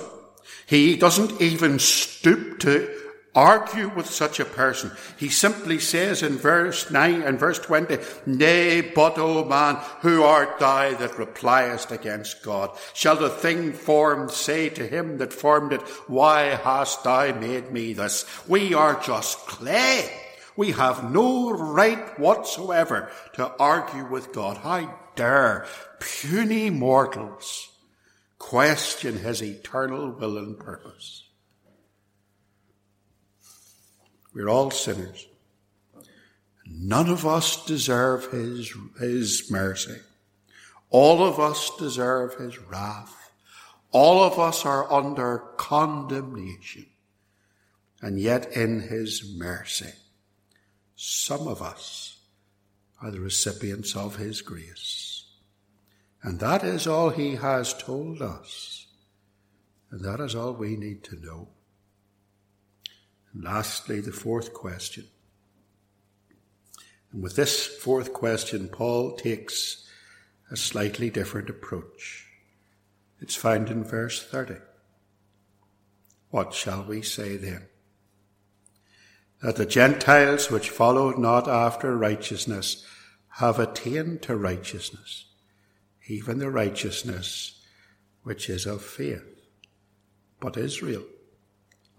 He 0.65 0.95
doesn't 0.95 1.41
even 1.41 1.77
stoop 1.77 2.59
to 2.61 2.89
argue 3.35 3.89
with 3.89 4.09
such 4.09 4.39
a 4.39 4.45
person. 4.45 4.91
He 5.17 5.29
simply 5.29 5.79
says 5.79 6.23
in 6.23 6.37
verse 6.37 6.89
9 6.89 7.21
and 7.21 7.39
verse 7.39 7.59
20, 7.59 7.97
Nay, 8.25 8.81
but, 8.81 9.17
O 9.17 9.45
man, 9.45 9.75
who 10.01 10.23
art 10.23 10.59
thou 10.59 10.93
that 10.95 11.17
repliest 11.17 11.91
against 11.91 12.43
God? 12.43 12.71
Shall 12.93 13.15
the 13.15 13.29
thing 13.29 13.73
formed 13.73 14.31
say 14.31 14.69
to 14.69 14.85
him 14.87 15.17
that 15.19 15.33
formed 15.33 15.73
it, 15.73 15.81
Why 16.07 16.55
hast 16.55 17.03
thou 17.03 17.33
made 17.33 17.71
me 17.71 17.93
thus? 17.93 18.25
We 18.47 18.73
are 18.73 18.99
just 19.01 19.37
clay. 19.47 20.09
We 20.55 20.71
have 20.71 21.09
no 21.09 21.51
right 21.51 22.19
whatsoever 22.19 23.09
to 23.33 23.49
argue 23.59 24.05
with 24.05 24.33
God. 24.33 24.57
How 24.57 24.93
dare 25.15 25.65
puny 25.99 26.69
mortals 26.69 27.69
question 28.37 29.19
his 29.19 29.41
eternal 29.41 30.11
will 30.11 30.37
and 30.37 30.59
purpose? 30.59 31.28
We're 34.33 34.49
all 34.49 34.71
sinners. 34.71 35.27
None 36.65 37.09
of 37.09 37.25
us 37.25 37.65
deserve 37.65 38.31
his, 38.31 38.73
his 38.99 39.49
mercy. 39.49 39.97
All 40.91 41.25
of 41.25 41.39
us 41.39 41.71
deserve 41.77 42.35
his 42.35 42.59
wrath. 42.59 43.31
All 43.91 44.23
of 44.23 44.37
us 44.37 44.65
are 44.65 44.91
under 44.91 45.39
condemnation. 45.57 46.85
And 48.01 48.19
yet 48.19 48.51
in 48.53 48.81
his 48.81 49.35
mercy, 49.35 49.93
some 50.95 51.47
of 51.47 51.61
us 51.61 52.17
are 53.01 53.11
the 53.11 53.19
recipients 53.19 53.95
of 53.95 54.17
his 54.17 54.41
grace. 54.41 55.25
And 56.21 56.39
that 56.39 56.63
is 56.63 56.85
all 56.85 57.09
he 57.09 57.35
has 57.35 57.73
told 57.73 58.21
us. 58.21 58.87
And 59.91 60.01
that 60.03 60.19
is 60.19 60.35
all 60.35 60.53
we 60.53 60.75
need 60.75 61.03
to 61.05 61.15
know. 61.15 61.47
And 63.33 63.43
lastly, 63.43 63.99
the 64.01 64.11
fourth 64.11 64.53
question. 64.53 65.05
And 67.11 67.21
with 67.21 67.35
this 67.35 67.65
fourth 67.65 68.13
question, 68.13 68.69
Paul 68.69 69.15
takes 69.15 69.87
a 70.51 70.57
slightly 70.57 71.09
different 71.09 71.49
approach. 71.49 72.25
It's 73.19 73.35
found 73.35 73.69
in 73.69 73.83
verse 73.83 74.23
30. 74.23 74.55
What 76.29 76.53
shall 76.53 76.83
we 76.83 77.01
say 77.01 77.37
then? 77.37 77.67
That 79.41 79.55
the 79.55 79.65
Gentiles 79.65 80.51
which 80.51 80.69
followed 80.69 81.17
not 81.17 81.47
after 81.47 81.95
righteousness 81.95 82.85
have 83.37 83.57
attained 83.57 84.21
to 84.23 84.35
righteousness, 84.35 85.25
even 86.07 86.39
the 86.39 86.51
righteousness 86.51 87.63
which 88.23 88.49
is 88.49 88.65
of 88.65 88.83
faith. 88.83 89.23
But 90.39 90.57
Israel, 90.57 91.03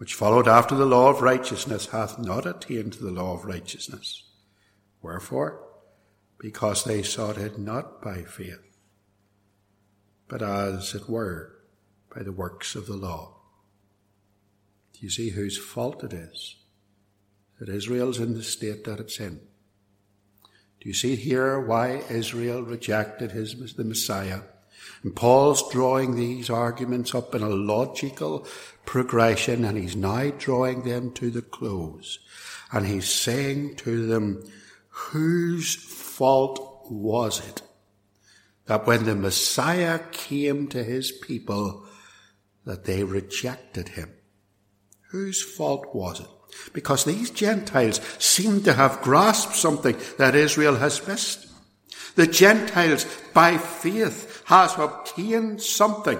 which 0.00 0.14
followed 0.14 0.48
after 0.48 0.74
the 0.74 0.86
law 0.86 1.10
of 1.10 1.20
righteousness, 1.20 1.88
hath 1.88 2.18
not 2.18 2.46
attained 2.46 2.90
to 2.90 3.04
the 3.04 3.10
law 3.10 3.34
of 3.34 3.44
righteousness. 3.44 4.22
Wherefore? 5.02 5.60
Because 6.38 6.84
they 6.84 7.02
sought 7.02 7.36
it 7.36 7.58
not 7.58 8.00
by 8.00 8.22
faith, 8.22 8.78
but 10.26 10.40
as 10.40 10.94
it 10.94 11.06
were 11.06 11.52
by 12.16 12.22
the 12.22 12.32
works 12.32 12.74
of 12.74 12.86
the 12.86 12.96
law. 12.96 13.42
Do 14.94 15.00
you 15.00 15.10
see 15.10 15.28
whose 15.28 15.58
fault 15.58 16.02
it 16.02 16.14
is 16.14 16.56
that 17.58 17.68
Israel's 17.68 18.20
in 18.20 18.32
the 18.32 18.42
state 18.42 18.84
that 18.84 19.00
it's 19.00 19.20
in? 19.20 19.38
Do 20.80 20.88
you 20.88 20.94
see 20.94 21.14
here 21.14 21.60
why 21.60 22.04
Israel 22.08 22.62
rejected 22.62 23.32
his, 23.32 23.74
the 23.74 23.84
Messiah? 23.84 24.40
And 25.02 25.16
Paul's 25.16 25.70
drawing 25.70 26.14
these 26.14 26.50
arguments 26.50 27.14
up 27.14 27.34
in 27.34 27.42
a 27.42 27.48
logical 27.48 28.46
progression 28.84 29.64
and 29.64 29.78
he's 29.78 29.96
now 29.96 30.30
drawing 30.30 30.82
them 30.82 31.12
to 31.12 31.30
the 31.30 31.42
close. 31.42 32.18
And 32.72 32.86
he's 32.86 33.08
saying 33.08 33.76
to 33.76 34.06
them, 34.06 34.50
whose 34.88 35.74
fault 35.74 36.86
was 36.90 37.46
it 37.46 37.62
that 38.66 38.86
when 38.86 39.04
the 39.04 39.16
Messiah 39.16 40.00
came 40.12 40.68
to 40.68 40.84
his 40.84 41.10
people, 41.10 41.84
that 42.64 42.84
they 42.84 43.02
rejected 43.02 43.88
him? 43.88 44.12
Whose 45.10 45.42
fault 45.42 45.94
was 45.94 46.20
it? 46.20 46.28
Because 46.72 47.04
these 47.04 47.30
Gentiles 47.30 48.00
seem 48.18 48.62
to 48.62 48.74
have 48.74 49.02
grasped 49.02 49.56
something 49.56 49.96
that 50.18 50.34
Israel 50.34 50.76
has 50.76 51.06
missed. 51.06 51.48
The 52.16 52.26
Gentiles, 52.26 53.06
by 53.32 53.58
faith, 53.58 54.29
has 54.50 54.76
obtained 54.76 55.62
something 55.62 56.18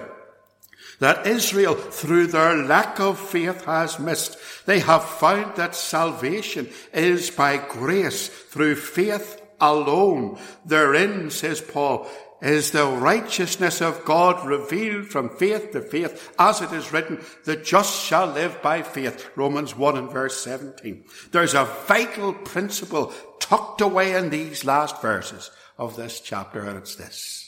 that 0.99 1.27
Israel, 1.27 1.75
through 1.75 2.27
their 2.27 2.55
lack 2.55 2.97
of 2.99 3.19
faith, 3.19 3.65
has 3.65 3.99
missed. 3.99 4.37
They 4.65 4.79
have 4.79 5.03
found 5.03 5.57
that 5.57 5.75
salvation 5.75 6.69
is 6.93 7.29
by 7.29 7.57
grace, 7.57 8.29
through 8.29 8.75
faith 8.75 9.41
alone. 9.59 10.39
Therein, 10.65 11.29
says 11.29 11.59
Paul, 11.59 12.07
is 12.41 12.71
the 12.71 12.87
righteousness 12.87 13.81
of 13.81 14.05
God 14.05 14.47
revealed 14.47 15.07
from 15.07 15.35
faith 15.35 15.71
to 15.73 15.81
faith, 15.81 16.33
as 16.39 16.61
it 16.61 16.71
is 16.71 16.93
written, 16.93 17.21
the 17.43 17.57
just 17.57 18.01
shall 18.01 18.27
live 18.27 18.61
by 18.61 18.81
faith. 18.81 19.29
Romans 19.35 19.75
1 19.75 19.97
and 19.97 20.09
verse 20.09 20.41
17. 20.41 21.03
There's 21.31 21.53
a 21.53 21.65
vital 21.65 22.33
principle 22.33 23.13
tucked 23.41 23.81
away 23.81 24.15
in 24.15 24.29
these 24.29 24.63
last 24.63 25.01
verses 25.01 25.51
of 25.77 25.97
this 25.97 26.21
chapter, 26.21 26.61
and 26.61 26.77
it's 26.77 26.95
this. 26.95 27.40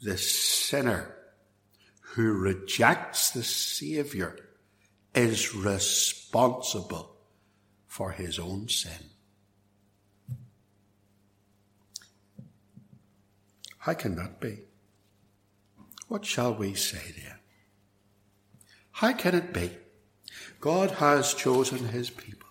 The 0.00 0.16
sinner 0.16 1.14
who 2.00 2.32
rejects 2.32 3.30
the 3.30 3.42
Saviour 3.42 4.36
is 5.14 5.54
responsible 5.54 7.16
for 7.86 8.12
his 8.12 8.38
own 8.38 8.68
sin. 8.68 9.10
How 13.78 13.94
can 13.94 14.16
that 14.16 14.40
be? 14.40 14.58
What 16.08 16.24
shall 16.24 16.54
we 16.54 16.74
say 16.74 17.12
then? 17.16 17.36
How 18.92 19.12
can 19.12 19.34
it 19.34 19.52
be? 19.52 19.70
God 20.60 20.92
has 20.92 21.34
chosen 21.34 21.88
his 21.88 22.10
people. 22.10 22.48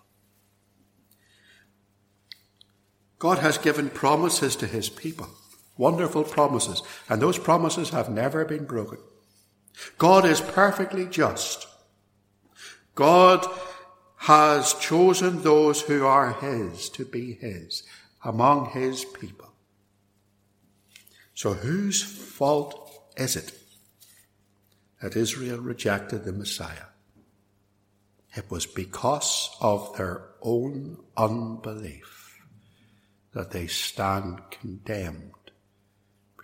God 3.18 3.38
has 3.38 3.58
given 3.58 3.90
promises 3.90 4.56
to 4.56 4.66
his 4.66 4.88
people, 4.88 5.28
wonderful 5.78 6.24
promises, 6.24 6.82
and 7.08 7.22
those 7.22 7.38
promises 7.38 7.90
have 7.90 8.10
never 8.10 8.44
been 8.44 8.66
broken. 8.66 8.98
God 9.96 10.26
is 10.26 10.40
perfectly 10.40 11.06
just. 11.06 11.66
God 12.94 13.46
has 14.16 14.74
chosen 14.74 15.42
those 15.42 15.80
who 15.82 16.04
are 16.04 16.32
his 16.32 16.90
to 16.90 17.04
be 17.04 17.34
his 17.34 17.84
among 18.24 18.70
his 18.70 19.04
people. 19.04 19.52
So 21.34 21.54
whose 21.54 22.02
fault 22.02 23.00
is 23.16 23.36
it 23.36 23.52
that 25.00 25.14
Israel 25.16 25.58
rejected 25.58 26.24
the 26.24 26.32
Messiah? 26.32 26.88
It 28.36 28.50
was 28.50 28.66
because 28.66 29.50
of 29.60 29.96
their 29.96 30.30
own 30.42 30.98
unbelief 31.16 32.40
that 33.32 33.52
they 33.52 33.68
stand 33.68 34.40
condemned 34.50 35.32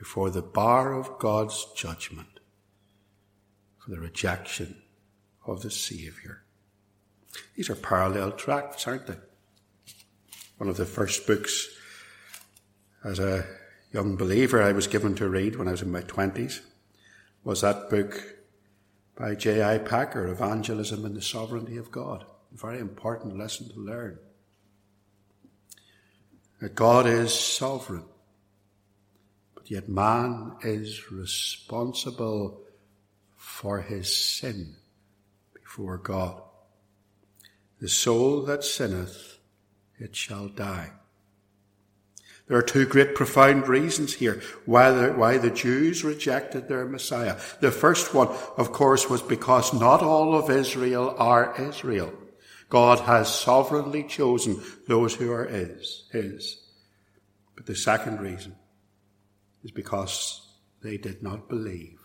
before 0.04 0.28
the 0.28 0.42
bar 0.42 0.92
of 0.92 1.18
God's 1.18 1.66
judgment 1.74 2.38
for 3.78 3.90
the 3.90 3.98
rejection 3.98 4.82
of 5.46 5.62
the 5.62 5.70
Saviour. 5.70 6.44
These 7.56 7.70
are 7.70 7.74
parallel 7.74 8.32
tracts, 8.32 8.86
aren't 8.86 9.06
they? 9.06 9.16
One 10.58 10.68
of 10.68 10.76
the 10.76 10.84
first 10.84 11.26
books 11.26 11.68
as 13.02 13.18
a 13.18 13.46
young 13.94 14.16
believer 14.16 14.62
I 14.62 14.72
was 14.72 14.86
given 14.86 15.14
to 15.14 15.26
read 15.26 15.56
when 15.56 15.68
I 15.68 15.70
was 15.70 15.80
in 15.80 15.90
my 15.90 16.02
20s 16.02 16.60
was 17.42 17.62
that 17.62 17.88
book 17.88 18.22
by 19.16 19.34
J.I. 19.34 19.78
Packer, 19.78 20.26
Evangelism 20.26 21.06
and 21.06 21.16
the 21.16 21.22
Sovereignty 21.22 21.78
of 21.78 21.90
God. 21.90 22.26
A 22.52 22.58
very 22.58 22.78
important 22.78 23.38
lesson 23.38 23.70
to 23.70 23.80
learn. 23.80 24.18
That 26.60 26.74
God 26.74 27.06
is 27.06 27.32
sovereign, 27.32 28.04
but 29.64 29.70
yet 29.70 29.88
man 29.88 30.52
is 30.62 31.10
responsible 31.10 32.60
for 33.34 33.80
his 33.80 34.14
sin 34.14 34.76
before 35.54 35.96
God. 35.96 36.42
The 37.80 37.88
soul 37.88 38.42
that 38.42 38.62
sinneth, 38.62 39.38
it 39.98 40.14
shall 40.14 40.48
die. 40.48 40.90
There 42.46 42.58
are 42.58 42.62
two 42.62 42.84
great 42.84 43.14
profound 43.14 43.66
reasons 43.66 44.12
here 44.12 44.42
why 44.66 44.90
the, 44.90 45.12
why 45.12 45.38
the 45.38 45.50
Jews 45.50 46.04
rejected 46.04 46.68
their 46.68 46.84
Messiah. 46.84 47.40
The 47.60 47.72
first 47.72 48.12
one, 48.12 48.28
of 48.58 48.70
course, 48.70 49.08
was 49.08 49.22
because 49.22 49.72
not 49.72 50.02
all 50.02 50.34
of 50.34 50.50
Israel 50.50 51.14
are 51.16 51.58
Israel. 51.58 52.12
God 52.68 53.00
has 53.00 53.34
sovereignly 53.34 54.04
chosen 54.04 54.62
those 54.86 55.14
who 55.14 55.32
are 55.32 55.46
his, 55.46 56.04
his. 56.12 56.62
But 57.56 57.64
the 57.64 57.76
second 57.76 58.20
reason 58.20 58.56
is 59.64 59.70
because 59.70 60.46
they 60.82 60.96
did 60.96 61.22
not 61.22 61.48
believe. 61.48 61.98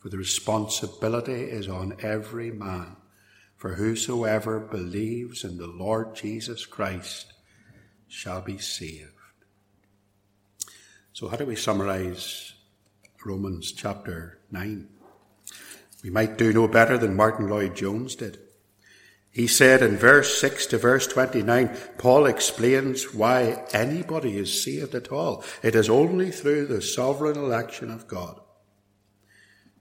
For 0.00 0.08
the 0.08 0.16
responsibility 0.16 1.42
is 1.42 1.68
on 1.68 1.96
every 2.00 2.50
man. 2.50 2.96
For 3.56 3.74
whosoever 3.74 4.58
believes 4.58 5.44
in 5.44 5.58
the 5.58 5.66
Lord 5.66 6.14
Jesus 6.14 6.64
Christ 6.64 7.32
shall 8.06 8.40
be 8.40 8.58
saved. 8.58 9.12
So, 11.12 11.26
how 11.28 11.36
do 11.36 11.46
we 11.46 11.56
summarize 11.56 12.54
Romans 13.24 13.72
chapter 13.72 14.38
9? 14.52 14.88
We 16.04 16.10
might 16.10 16.38
do 16.38 16.52
no 16.52 16.68
better 16.68 16.96
than 16.96 17.16
Martyn 17.16 17.48
Lloyd-Jones 17.48 18.14
did. 18.14 18.38
He 19.30 19.46
said 19.46 19.82
in 19.82 19.96
verse 19.96 20.40
6 20.40 20.66
to 20.66 20.78
verse 20.78 21.06
29, 21.06 21.76
Paul 21.98 22.26
explains 22.26 23.14
why 23.14 23.64
anybody 23.72 24.36
is 24.36 24.62
saved 24.62 24.94
at 24.94 25.12
all. 25.12 25.44
It 25.62 25.74
is 25.74 25.88
only 25.88 26.30
through 26.30 26.66
the 26.66 26.82
sovereign 26.82 27.36
election 27.36 27.90
of 27.90 28.08
God. 28.08 28.40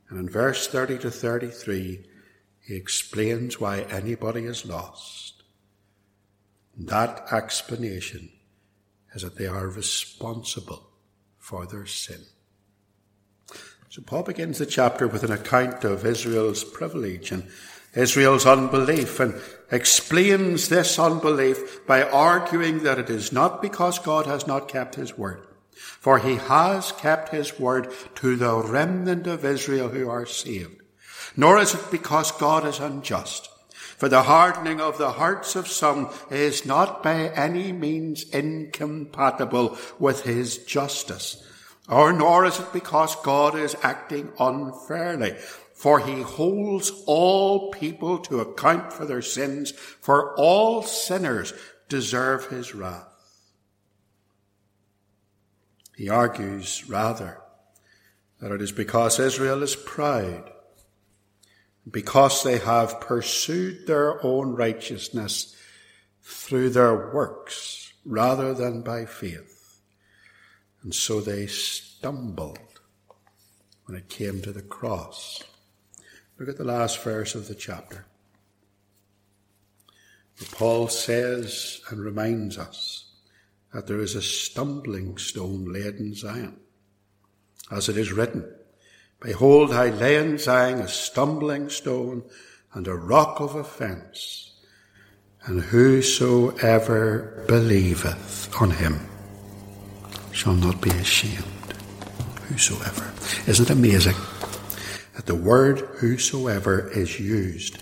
And 0.10 0.20
in 0.20 0.30
verse 0.30 0.68
30 0.68 1.00
to 1.00 1.12
33, 1.12 2.06
he 2.62 2.76
explains 2.76 3.60
why 3.60 3.82
anybody 3.90 4.44
is 4.44 4.66
lost. 4.66 5.44
That 6.78 7.32
explanation 7.32 8.30
is 9.16 9.24
that 9.24 9.38
they 9.38 9.48
are 9.48 9.68
responsible 9.68 10.90
for 11.40 11.66
their 11.66 11.86
sin. 11.86 12.22
So 13.90 14.02
Paul 14.02 14.24
begins 14.24 14.60
the 14.60 14.66
chapter 14.66 15.08
with 15.08 15.24
an 15.24 15.32
account 15.32 15.84
of 15.84 16.06
Israel's 16.06 16.64
privilege 16.64 17.32
and 17.32 17.50
Israel's 17.98 18.46
unbelief 18.46 19.20
and 19.20 19.34
explains 19.72 20.70
this 20.70 21.00
unbelief 21.00 21.86
by 21.88 22.04
arguing 22.04 22.84
that 22.84 23.00
it 23.00 23.10
is 23.10 23.32
not 23.32 23.62
because 23.62 23.98
God 23.98 24.28
has 24.28 24.46
not 24.46 24.68
kept 24.68 24.96
his 24.96 25.18
word, 25.18 25.42
for 25.74 26.20
he 26.20 26.36
has 26.36 26.92
kept 26.92 27.30
his 27.30 27.60
word 27.60 27.92
to 28.16 28.36
the 28.36 28.56
remnant 28.56 29.26
of 29.26 29.44
Israel 29.44 29.90
who 29.90 30.08
are 30.10 30.28
saved. 30.28 30.82
Nor 31.36 31.60
is 31.60 31.74
it 31.74 31.92
because 31.92 32.32
God 32.32 32.66
is 32.66 32.80
unjust, 32.80 33.50
for 33.98 34.08
the 34.08 34.24
hardening 34.24 34.80
of 34.80 35.00
the 35.00 35.14
hearts 35.14 35.56
of 35.56 35.68
some 35.68 36.10
is 36.30 36.66
not 36.66 37.02
by 37.02 37.30
any 37.30 37.72
means 37.72 38.30
incompatible 38.30 39.76
with 39.98 40.22
his 40.22 40.60
justice. 40.60 41.44
Or 41.90 42.14
nor 42.14 42.46
is 42.46 42.60
it 42.60 42.74
because 42.74 43.16
God 43.18 43.58
is 43.58 43.76
acting 43.82 44.32
unfairly, 44.40 45.36
for 45.78 46.00
he 46.00 46.24
holds 46.24 46.92
all 47.06 47.70
people 47.70 48.18
to 48.18 48.40
account 48.40 48.92
for 48.92 49.06
their 49.06 49.22
sins, 49.22 49.72
for 49.72 50.36
all 50.36 50.82
sinners 50.82 51.54
deserve 51.88 52.48
his 52.48 52.74
wrath. 52.74 53.06
He 55.96 56.10
argues, 56.10 56.90
rather, 56.90 57.42
that 58.40 58.52
it 58.52 58.60
is 58.60 58.72
because 58.72 59.20
Israel 59.20 59.62
is 59.62 59.76
proud, 59.76 60.52
because 61.90 62.44
they 62.44 62.58
have 62.58 63.00
pursued 63.00 63.86
their 63.86 64.24
own 64.26 64.56
righteousness 64.56 65.56
through 66.24 66.72
their 66.72 67.14
works 67.14 67.94
rather 68.04 68.56
than 68.56 68.82
by 68.82 69.06
faith. 69.06 69.80
And 70.82 70.94
so 70.94 71.22
they 71.22 71.46
stumbled 71.46 72.82
when 73.86 73.96
it 73.96 74.10
came 74.10 74.42
to 74.42 74.52
the 74.52 74.64
cross. 74.64 75.44
Look 76.40 76.50
at 76.50 76.58
the 76.58 76.64
last 76.64 77.02
verse 77.04 77.34
of 77.34 77.48
the 77.48 77.56
chapter. 77.56 78.06
Paul 80.52 80.88
says 80.88 81.82
and 81.90 82.00
reminds 82.00 82.60
us 82.60 83.06
that 83.74 83.88
there 83.88 84.00
is 84.00 84.16
a 84.16 84.22
stumbling 84.22 85.18
stone 85.18 85.66
laid 85.74 85.96
in 85.96 86.14
Zion. 86.14 86.58
As 87.72 87.90
it 87.90 87.98
is 87.98 88.12
written, 88.12 88.48
Behold, 89.20 89.72
I 89.72 89.90
lay 89.90 90.18
in 90.18 90.38
Zion 90.38 90.80
a 90.80 90.88
stumbling 90.88 91.70
stone 91.70 92.24
and 92.74 92.88
a 92.88 92.94
rock 92.94 93.40
of 93.40 93.56
offence, 93.56 94.54
and 95.46 95.62
whosoever 95.62 97.44
believeth 97.48 98.62
on 98.62 98.72
him 98.72 99.00
shall 100.32 100.54
not 100.54 100.82
be 100.82 100.92
ashamed. 100.92 101.44
Whosoever. 102.50 103.12
Isn't 103.48 103.70
it 103.70 103.74
amazing 103.74 104.16
that 105.18 105.26
the 105.26 105.36
word 105.36 105.80
whosoever 105.98 106.90
is 106.92 107.20
used 107.20 107.82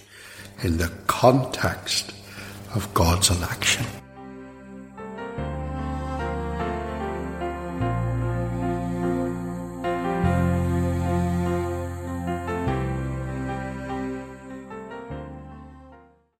in 0.63 0.78
the 0.78 0.89
context 1.06 2.13
of 2.74 2.91
God's 2.93 3.30
election? 3.30 3.86